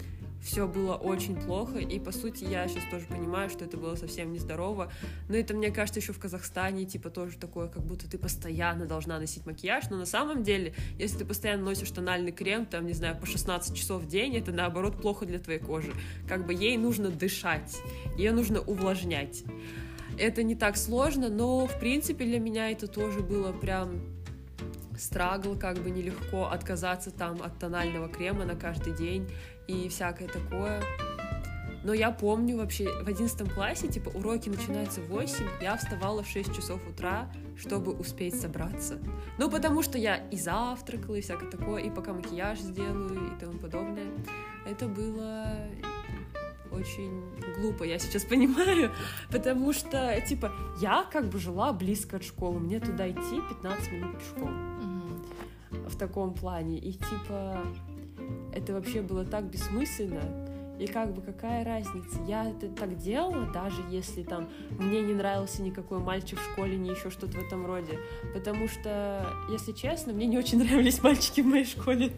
[0.44, 4.30] все было очень плохо, и по сути я сейчас тоже понимаю, что это было совсем
[4.30, 4.92] нездорово,
[5.28, 9.18] но это, мне кажется, еще в Казахстане, типа, тоже такое, как будто ты постоянно должна
[9.18, 13.16] носить макияж, но на самом деле, если ты постоянно носишь тональный крем, там, не знаю,
[13.16, 15.92] по 16 часов в день, это, наоборот, плохо для твоей кожи,
[16.28, 17.78] как бы ей нужно дышать,
[18.18, 19.44] ее нужно увлажнять.
[20.18, 24.00] Это не так сложно, но, в принципе, для меня это тоже было прям
[24.96, 29.28] страгл, как бы нелегко отказаться там от тонального крема на каждый день
[29.66, 30.80] и всякое такое.
[31.84, 36.28] Но я помню вообще в одиннадцатом классе, типа, уроки начинаются в 8, я вставала в
[36.28, 38.98] 6 часов утра, чтобы успеть собраться.
[39.38, 43.58] Ну, потому что я и завтракала, и всякое такое, и пока макияж сделаю, и тому
[43.58, 44.08] подобное.
[44.66, 45.46] Это было
[46.74, 47.22] очень
[47.56, 48.90] глупо, я сейчас понимаю,
[49.30, 54.18] потому что, типа, я как бы жила близко от школы, мне туда идти 15 минут
[54.18, 54.78] пешком.
[55.70, 55.88] Угу.
[55.88, 56.78] В таком плане.
[56.78, 57.64] И, типа,
[58.52, 60.22] это вообще было так бессмысленно.
[60.78, 62.20] И как бы какая разница?
[62.26, 64.48] Я это так делала, даже если там
[64.78, 67.98] мне не нравился никакой мальчик в школе, ни еще что-то в этом роде.
[68.34, 72.12] Потому что, если честно, мне не очень нравились мальчики в моей школе.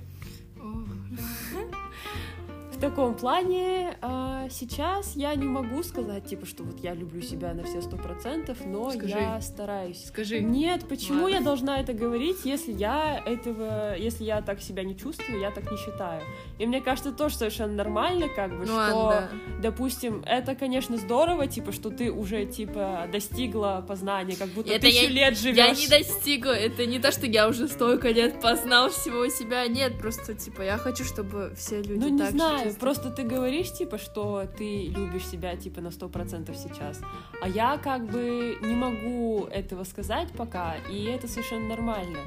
[2.87, 7.53] В таком плане а, сейчас я не могу сказать, типа, что вот я люблю себя
[7.53, 9.09] на все сто процентов, но Скажи.
[9.19, 10.05] я стараюсь.
[10.07, 10.39] Скажи.
[10.39, 11.35] Нет, почему Ладно.
[11.35, 15.69] я должна это говорить, если я этого, если я так себя не чувствую, я так
[15.69, 16.23] не считаю.
[16.61, 19.31] И мне кажется, тоже совершенно нормально, как бы, Ну что, ладно,
[19.61, 24.91] допустим, это, конечно, здорово, типа, что ты уже, типа, достигла познания, как будто Это ты
[24.91, 25.57] я- тысячу лет живешь.
[25.57, 29.99] Я не достигла, это не то, что я уже столько лет познал всего себя, нет,
[29.99, 32.76] просто, типа, я хочу, чтобы все люди Ну, не так же знаю.
[32.79, 37.01] Просто ты говоришь, типа, что ты любишь себя, типа, на сто процентов сейчас.
[37.43, 42.19] А я, как бы, не могу этого сказать пока, и это совершенно нормально.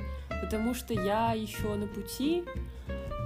[0.42, 2.44] Потому что я еще на пути,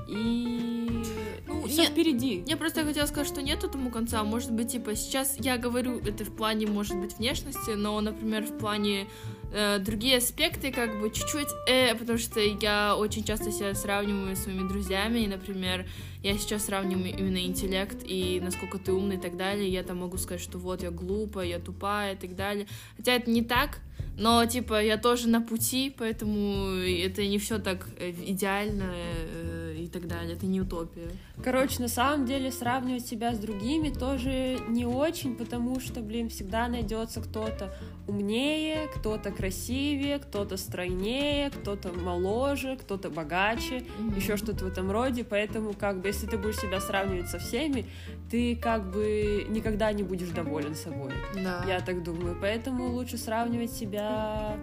[0.07, 1.03] и
[1.47, 2.43] Ну, все нет, впереди.
[2.47, 4.23] Я просто хотела сказать, что нет этому конца.
[4.23, 8.57] Может быть, типа, сейчас я говорю это в плане, может быть, внешности, но, например, в
[8.57, 9.07] плане
[9.53, 14.39] э, другие аспекты, как бы чуть-чуть, э, потому что я очень часто себя сравниваю с
[14.39, 15.85] своими друзьями, и, например,
[16.23, 20.17] я сейчас сравниваю именно интеллект и насколько ты умный и так далее, я там могу
[20.17, 22.65] сказать, что вот я глупая, я тупая и так далее.
[22.97, 23.79] Хотя это не так,
[24.17, 29.87] но, типа, я тоже на пути, поэтому это не все так э, идеально э, и
[29.87, 31.07] так далее, это не утопия.
[31.43, 36.67] Короче, на самом деле сравнивать себя с другими тоже не очень, потому что, блин, всегда
[36.67, 37.75] найдется кто-то
[38.07, 44.15] умнее, кто-то красивее, кто-то стройнее, кто-то моложе, кто-то богаче, Мгм.
[44.15, 45.23] еще что-то в этом роде.
[45.23, 47.85] Поэтому, как бы, если ты будешь себя сравнивать со всеми,
[48.29, 51.11] ты как бы никогда не будешь доволен собой.
[51.35, 51.65] Да.
[51.67, 52.37] Я так думаю.
[52.39, 54.55] Поэтому лучше сравнивать себя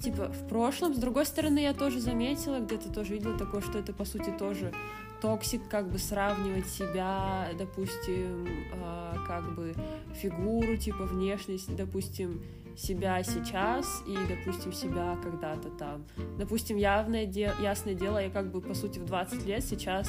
[0.00, 0.94] типа в прошлом.
[0.94, 4.72] С другой стороны, я тоже заметила, где-то тоже видела такое, что это по сути тоже
[5.20, 8.48] toxic, как бы сравнивать себя, допустим,
[8.82, 9.72] а, как бы
[10.20, 12.42] фигуру, типа внешность, допустим,
[12.76, 16.04] себя сейчас и, допустим, себя когда-то там.
[16.38, 20.08] Допустим, явное де- ясное дело, я как бы, по сути, в 20 лет сейчас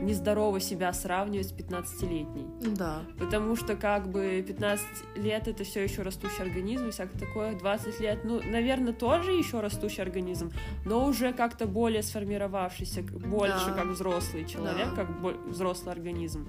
[0.00, 2.46] нездорово себя сравнивать с 15-летней.
[2.74, 3.02] Да.
[3.18, 4.86] Потому что как бы 15
[5.16, 7.56] лет это все еще растущий организм и всякое такое.
[7.58, 10.52] 20 лет, ну, наверное, тоже еще растущий организм,
[10.84, 13.72] но уже как-то более сформировавшийся, больше Да.
[13.74, 15.04] как взрослый человек, Да.
[15.04, 15.10] как
[15.46, 16.48] взрослый организм.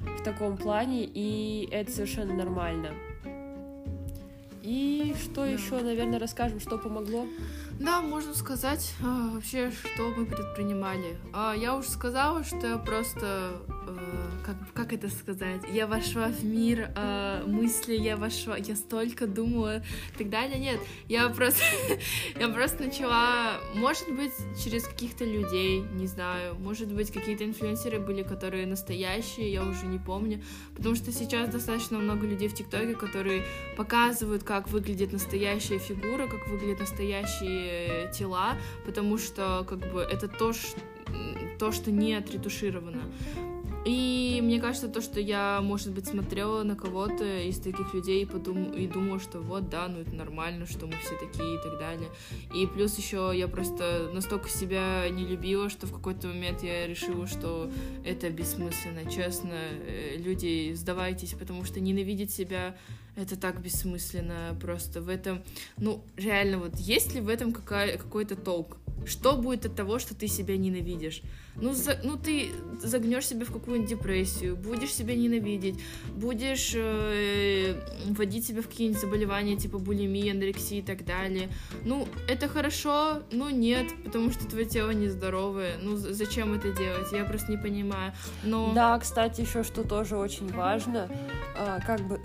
[0.00, 2.90] В таком плане, и это совершенно нормально.
[4.62, 5.46] И что Да.
[5.46, 7.26] еще, наверное, расскажем, что помогло?
[7.80, 11.16] Да, можно сказать а, вообще, что мы предпринимали.
[11.32, 16.44] А, я уже сказала, что я просто, э, как, как это сказать, я вошла в
[16.44, 20.58] мир э, мысли, я вошла, я столько думала и так далее.
[20.58, 21.64] Нет, я просто,
[22.38, 28.22] я просто начала, может быть, через каких-то людей, не знаю, может быть, какие-то инфлюенсеры были,
[28.22, 30.42] которые настоящие, я уже не помню,
[30.76, 33.42] потому что сейчас достаточно много людей в ТикТоке, которые
[33.76, 37.63] показывают, как выглядит настоящая фигура, как выглядят настоящие
[38.12, 38.56] тела,
[38.86, 40.52] потому что как бы это то,
[41.08, 43.02] м, то что не отретушировано.
[43.84, 48.24] И мне кажется, то, что я, может быть, смотрела на кого-то из таких людей и,
[48.24, 48.72] подум...
[48.72, 52.08] и думала, что вот, да, ну это нормально, что мы все такие и так далее.
[52.54, 57.26] И плюс еще я просто настолько себя не любила, что в какой-то момент я решила,
[57.26, 57.70] что
[58.06, 59.10] это бессмысленно.
[59.10, 62.76] Честно, э, люди, сдавайтесь, потому что ненавидеть себя
[63.16, 65.42] это так бессмысленно просто в этом
[65.78, 68.76] ну реально вот есть ли в этом какая, какой-то толк?
[69.06, 71.20] Что будет от того что ты себя ненавидишь?
[71.56, 72.48] Ну, за- ну ты
[72.82, 75.78] загнешь себя в какую-нибудь депрессию будешь себя ненавидеть
[76.16, 81.48] будешь э, вводить себя в какие-нибудь заболевания типа булимии анорексии и так далее.
[81.84, 85.76] Ну это хорошо но нет потому что твое тело нездоровое.
[85.80, 87.12] Ну зачем это делать?
[87.12, 88.12] Я просто не понимаю.
[88.42, 91.08] Но Да, кстати, еще что тоже очень важно,
[91.56, 92.20] а, как бы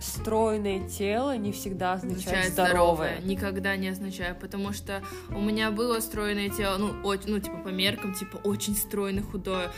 [0.80, 2.96] стройное тело не всегда означает, означает здоровое.
[3.18, 3.22] здоровое.
[3.22, 7.70] Никогда не означает, потому что у меня было стройное тело, ну, оч- ну, типа, по
[7.70, 9.72] меркам, типа, очень стройное, худое.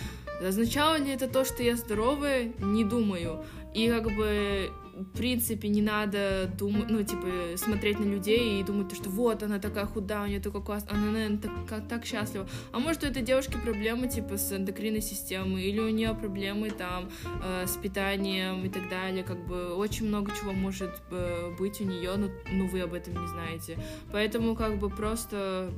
[0.45, 2.51] Означало ли это то, что я здоровая?
[2.59, 3.43] Не думаю.
[3.73, 8.93] И как бы в принципе, не надо думать, ну, типа, смотреть на людей и думать,
[8.95, 12.47] что вот, она такая худая, у нее такой класс, она, наверное, так, так счастлива.
[12.71, 17.09] А может, у этой девушки проблемы, типа, с эндокринной системой, или у нее проблемы, там,
[17.43, 21.85] э, с питанием и так далее, как бы, очень много чего может э, быть у
[21.85, 23.77] нее, ну, ну, вы об этом не знаете.
[24.11, 25.71] Поэтому, как бы, просто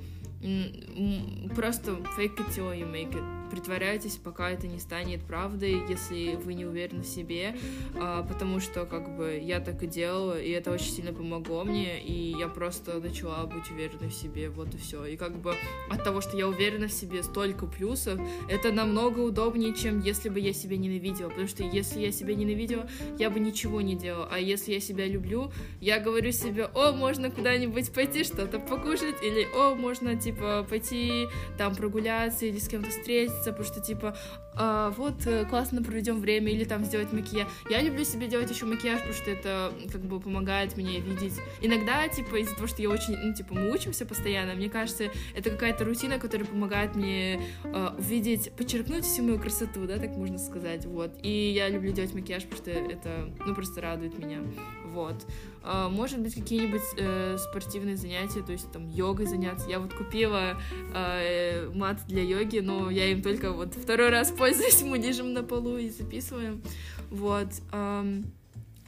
[1.55, 3.23] просто fake it till you make it.
[3.53, 7.55] Притворяйтесь, пока это не станет правдой, если вы не уверены в себе,
[7.93, 12.01] а, потому что, как бы, я так и делала, и это очень сильно помогло мне,
[12.01, 15.05] и я просто начала быть уверенной в себе, вот и все.
[15.05, 15.53] И как бы
[15.87, 18.19] от того, что я уверена в себе, столько плюсов,
[18.49, 22.89] это намного удобнее, чем если бы я себя ненавидела, потому что если я себя ненавидела,
[23.19, 27.29] я бы ничего не делала, а если я себя люблю, я говорю себе, о, можно
[27.29, 30.32] куда-нибудь пойти что-то покушать, или о, можно, типа,
[30.69, 31.27] пойти
[31.57, 34.15] там прогуляться или с кем-то встретиться, потому что, типа,
[34.55, 37.47] а, вот, э, классно проведем время, или там сделать макияж.
[37.69, 41.33] Я люблю себе делать еще макияж, потому что это, как бы, помогает мне видеть.
[41.61, 45.05] Иногда, типа, из-за того, что я очень, ну, типа, мы учимся постоянно, мне кажется,
[45.35, 50.37] это какая-то рутина, которая помогает мне э, увидеть, подчеркнуть всю мою красоту, да, так можно
[50.37, 51.11] сказать, вот.
[51.23, 54.39] И я люблю делать макияж, потому что это, ну, просто радует меня,
[54.85, 55.25] вот.
[55.65, 59.69] А, может быть, какие-нибудь э, спортивные занятия, то есть там йогой заняться.
[59.69, 60.57] Я вот купила
[60.93, 65.41] э, мат для йоги, но я им только вот второй раз пользуюсь, мы лежим на
[65.41, 66.61] полу и записываем.
[67.09, 67.47] Вот.
[67.71, 68.21] Э,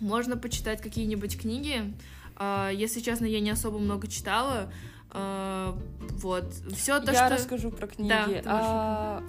[0.01, 1.93] можно почитать какие-нибудь книги.
[2.37, 4.69] Э, если честно, я не особо много читала.
[5.13, 5.73] Э,
[6.17, 6.53] вот.
[6.75, 7.35] Все то, я что...
[7.35, 8.09] расскажу про книги.
[8.09, 9.23] Да, а,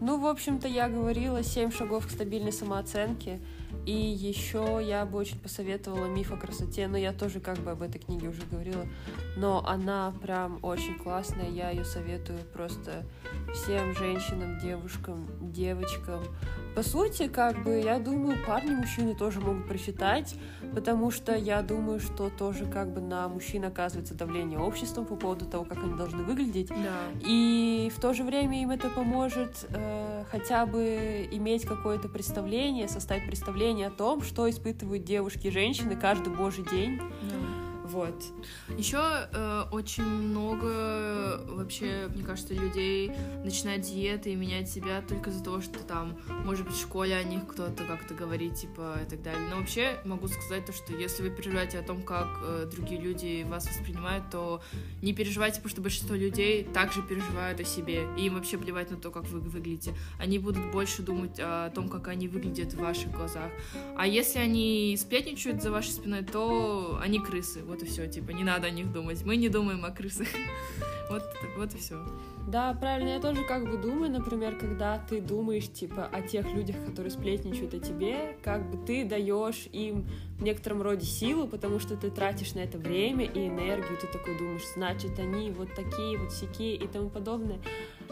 [0.00, 3.38] ну, в общем-то, я говорила «Семь шагов к стабильной самооценке».
[3.86, 7.82] И еще я бы очень посоветовала «Миф о красоте», но я тоже как бы об
[7.82, 8.84] этой книге уже говорила,
[9.36, 13.06] но она прям очень классная, я ее советую просто
[13.54, 16.22] всем женщинам, девушкам, девочкам.
[16.74, 20.34] По сути, как бы, я думаю, парни, мужчины тоже могут прочитать,
[20.74, 25.46] потому что я думаю, что тоже как бы на мужчин оказывается давление обществом по поводу
[25.46, 26.68] того, как они должны выглядеть.
[26.68, 27.00] Да.
[27.26, 33.26] И в то же время им это поможет э, хотя бы иметь какое-то представление, составить
[33.26, 36.98] представление о том, что испытывают девушки и женщины каждый божий день.
[36.98, 37.47] Да
[37.88, 38.22] вот.
[38.76, 43.10] Еще э, очень много вообще, мне кажется, людей
[43.44, 47.22] начинают диеты и менять себя только из-за того, что там, может быть, в школе о
[47.22, 49.48] них кто-то как-то говорит, типа, и так далее.
[49.50, 53.46] Но вообще могу сказать то, что если вы переживаете о том, как э, другие люди
[53.48, 54.60] вас воспринимают, то
[55.02, 58.96] не переживайте, потому что большинство людей также переживают о себе, и им вообще плевать на
[58.96, 59.94] то, как вы выглядите.
[60.18, 63.50] Они будут больше думать о том, как они выглядят в ваших глазах.
[63.96, 67.62] А если они сплетничают за вашей спиной, то они крысы.
[67.64, 69.24] Вот вот и все, типа, не надо о них думать.
[69.24, 70.26] Мы не думаем о крысах.
[71.10, 71.22] вот,
[71.56, 72.04] вот и все.
[72.48, 76.76] Да, правильно, я тоже как бы думаю, например, когда ты думаешь, типа, о тех людях,
[76.84, 80.08] которые сплетничают о тебе, как бы ты даешь им
[80.38, 84.36] в некотором роде силу, потому что ты тратишь на это время и энергию, ты такой
[84.36, 87.58] думаешь, значит, они вот такие, вот всякие и тому подобное.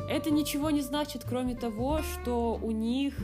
[0.09, 3.15] Это ничего не значит, кроме того, что у них,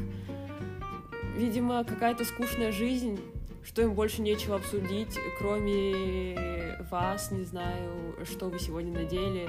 [1.37, 3.21] видимо, какая-то скучная жизнь,
[3.65, 9.49] что им больше нечего обсудить, кроме вас, не знаю, что вы сегодня надели,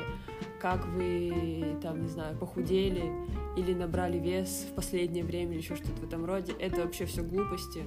[0.59, 3.11] как вы, там, не знаю, похудели
[3.57, 6.53] или набрали вес в последнее время или еще что-то в этом роде.
[6.59, 7.84] Это вообще все глупости.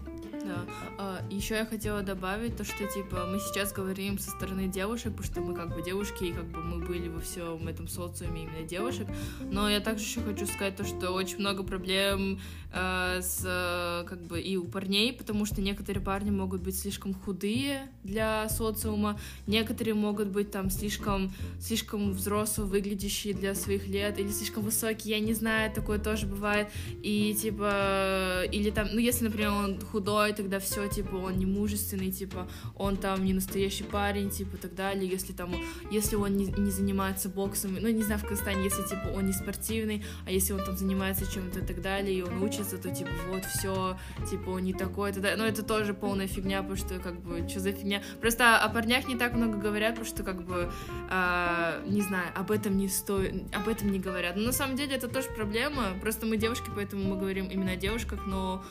[0.47, 0.65] Да.
[0.99, 5.25] А, еще я хотела добавить то, что типа мы сейчас говорим со стороны девушек, потому
[5.25, 8.63] что мы как бы девушки, и как бы мы были во всем этом социуме именно
[8.63, 9.09] девушек.
[9.51, 12.41] Но я также еще хочу сказать то, что очень много проблем
[12.73, 17.91] э, с как бы и у парней, потому что некоторые парни могут быть слишком худые
[18.05, 24.63] для социума, некоторые могут быть там слишком слишком взрослые, выглядящие для своих лет, или слишком
[24.63, 26.69] высокие, я не знаю, такое тоже бывает.
[27.03, 32.11] И типа или там, ну если, например, он худой, тогда все, типа, он не мужественный,
[32.11, 35.55] типа, он там не настоящий парень, типа, так далее, если там,
[35.91, 39.33] если он не, не занимается боксом, ну, не знаю, в Казахстане, если, типа, он не
[39.33, 43.11] спортивный, а если он там занимается чем-то и так далее, и он учится, то, типа,
[43.29, 43.97] вот, все,
[44.31, 47.61] типа, он не такой, это, но это тоже полная фигня, потому что, как бы, что
[47.61, 50.71] за фигня, просто о парнях не так много говорят, потому что, как бы,
[51.11, 54.97] э, не знаю, об этом не стоит, об этом не говорят, но на самом деле
[54.97, 58.65] это тоже проблема, просто мы девушки, поэтому мы говорим именно о девушках, но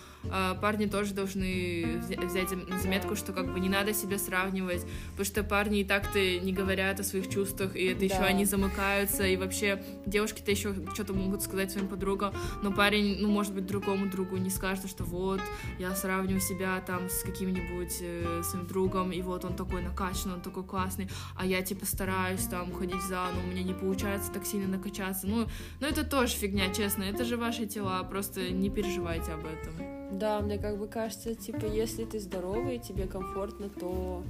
[0.62, 5.44] парни тоже должны взять на заметку, что как бы не надо себя сравнивать, потому что
[5.44, 8.06] парни и так-то не говорят о своих чувствах, и это да.
[8.06, 13.30] еще они замыкаются, и вообще девушки-то еще что-то могут сказать своим подругам, но парень, ну,
[13.30, 15.42] может быть, другому другу не скажет, что вот,
[15.80, 20.42] я сравниваю себя там с каким-нибудь э, своим другом, и вот он такой накачанный, он
[20.42, 24.46] такой классный, а я, типа, стараюсь там ходить за, но у меня не получается так
[24.46, 25.48] сильно накачаться, ну,
[25.80, 30.05] ну это тоже фигня, честно, это же ваши тела, просто не переживайте об этом.
[30.12, 34.24] Да, мне как бы кажется, типа, если ты здоровый, тебе комфортно, то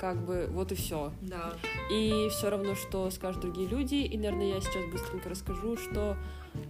[0.00, 1.12] как бы вот и все.
[1.20, 1.52] Да.
[1.90, 3.96] И все равно, что скажут другие люди.
[3.96, 6.16] И, наверное, я сейчас быстренько расскажу, что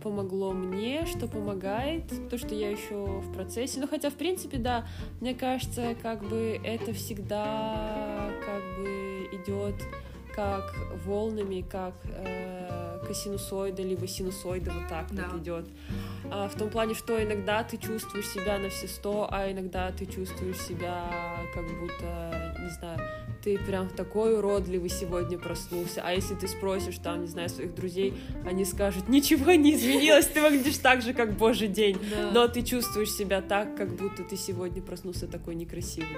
[0.02, 3.80] помогло мне, что помогает, то, что я еще в процессе.
[3.80, 4.86] Ну, хотя, в принципе, да,
[5.20, 9.74] мне кажется, как бы это всегда как бы идет
[10.34, 10.74] как
[11.06, 12.59] волнами, как э,
[13.10, 15.28] косинусоида, либо синусоида, вот так Да.
[15.32, 15.64] вот идет.
[16.30, 20.06] А, в том плане, что иногда ты чувствуешь себя на все сто, а иногда ты
[20.06, 21.10] чувствуешь себя
[21.54, 23.00] как будто, не знаю,
[23.42, 26.02] ты прям такой уродливый сегодня проснулся.
[26.04, 28.14] А если ты спросишь там, не знаю, своих друзей,
[28.46, 31.98] они скажут, ничего не изменилось, ты выглядишь так же, как божий день.
[32.10, 32.30] Да.
[32.32, 36.16] Но ты чувствуешь себя так, как будто ты сегодня проснулся такой некрасивый.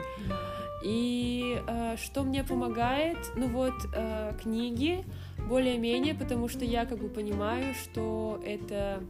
[0.84, 3.18] И э, что мне помогает?
[3.36, 5.04] Ну вот, э, книги
[5.48, 9.02] более-менее, потому что я как бы понимаю, что это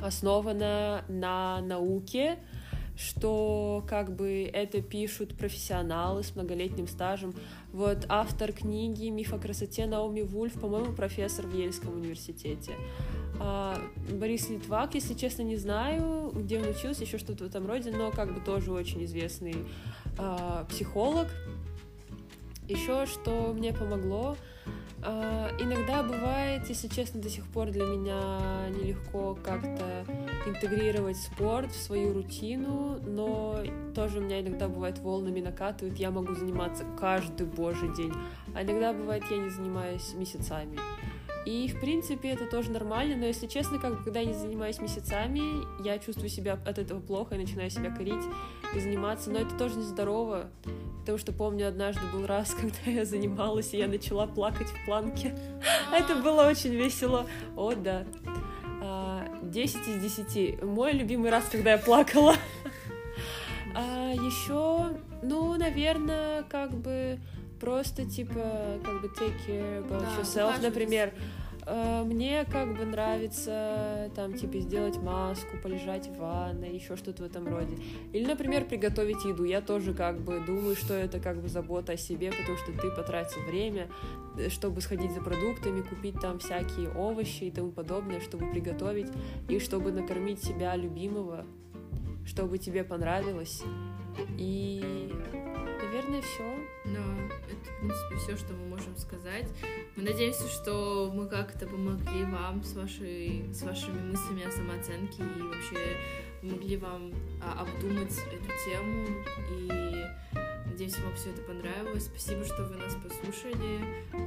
[0.00, 2.38] основано на науке,
[2.96, 7.34] что как бы это пишут профессионалы с многолетним стажем.
[7.72, 12.72] Вот автор книги «Миф о красоте» Наоми Вульф, по-моему, профессор в Ельском университете.
[13.38, 13.78] А,
[14.12, 18.10] Борис Литвак, если честно, не знаю, где он учился, еще что-то в этом роде, но
[18.10, 19.54] как бы тоже очень известный
[20.68, 21.28] психолог.
[22.68, 24.36] Еще что мне помогло,
[25.02, 30.04] а, иногда бывает, если честно, до сих пор для меня нелегко как-то
[30.46, 33.62] интегрировать спорт в свою рутину, но
[33.94, 38.12] тоже у меня иногда бывает волнами накатывает, я могу заниматься каждый божий день,
[38.54, 40.78] а иногда бывает я не занимаюсь месяцами.
[41.46, 44.78] И, в принципе, это тоже нормально, но, если честно, как бы, когда я не занимаюсь
[44.78, 45.40] месяцами,
[45.82, 48.22] я чувствую себя от этого плохо и начинаю себя корить
[48.74, 50.50] и заниматься, но это тоже нездорово,
[51.00, 55.34] потому что помню, однажды был раз, когда я занималась, и я начала плакать в планке.
[55.92, 57.26] Это было очень весело.
[57.56, 58.04] О, да.
[58.82, 60.62] А, 10 из 10.
[60.62, 62.34] Мой любимый раз, когда я плакала.
[63.72, 67.20] А, еще, ну, наверное, как бы
[67.60, 71.12] просто типа как бы take care about Да, yourself, например.
[71.66, 77.26] Э, Мне как бы нравится там типа сделать маску, полежать в ванной, еще что-то в
[77.26, 77.76] этом роде.
[78.12, 79.44] Или, например, приготовить еду.
[79.44, 82.90] Я тоже как бы думаю, что это как бы забота о себе, потому что ты
[82.90, 83.88] потратил время,
[84.38, 89.08] э, чтобы сходить за продуктами, купить там всякие овощи и тому подобное, чтобы приготовить
[89.48, 91.44] и чтобы накормить себя любимого,
[92.26, 93.62] чтобы тебе понравилось.
[94.38, 95.12] И,
[95.82, 96.56] наверное, все.
[96.84, 97.04] Да,
[97.48, 99.48] это, в принципе, все, что мы можем сказать.
[99.96, 105.42] Мы надеемся, что мы как-то помогли вам с, вашей, с вашими мыслями о самооценке и
[105.42, 105.96] вообще
[106.40, 107.12] помогли вам
[107.42, 109.06] а, обдумать эту тему.
[109.50, 110.06] И
[110.66, 112.04] надеемся, вам все это понравилось.
[112.04, 113.80] Спасибо, что вы нас послушали.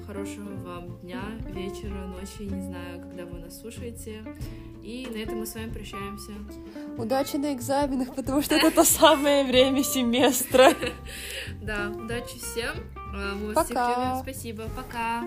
[0.06, 4.24] Хорошего вам дня, вечера, ночи, не знаю, когда вы нас слушаете.
[4.82, 6.32] И на этом мы с вами прощаемся.
[6.98, 10.74] Удачи на экзаменах, потому что это то самое время семестра.
[11.62, 12.76] Да, удачи всем.
[13.16, 14.20] А, Мы Пока.
[14.22, 14.64] Спасибо.
[14.76, 15.24] Пока.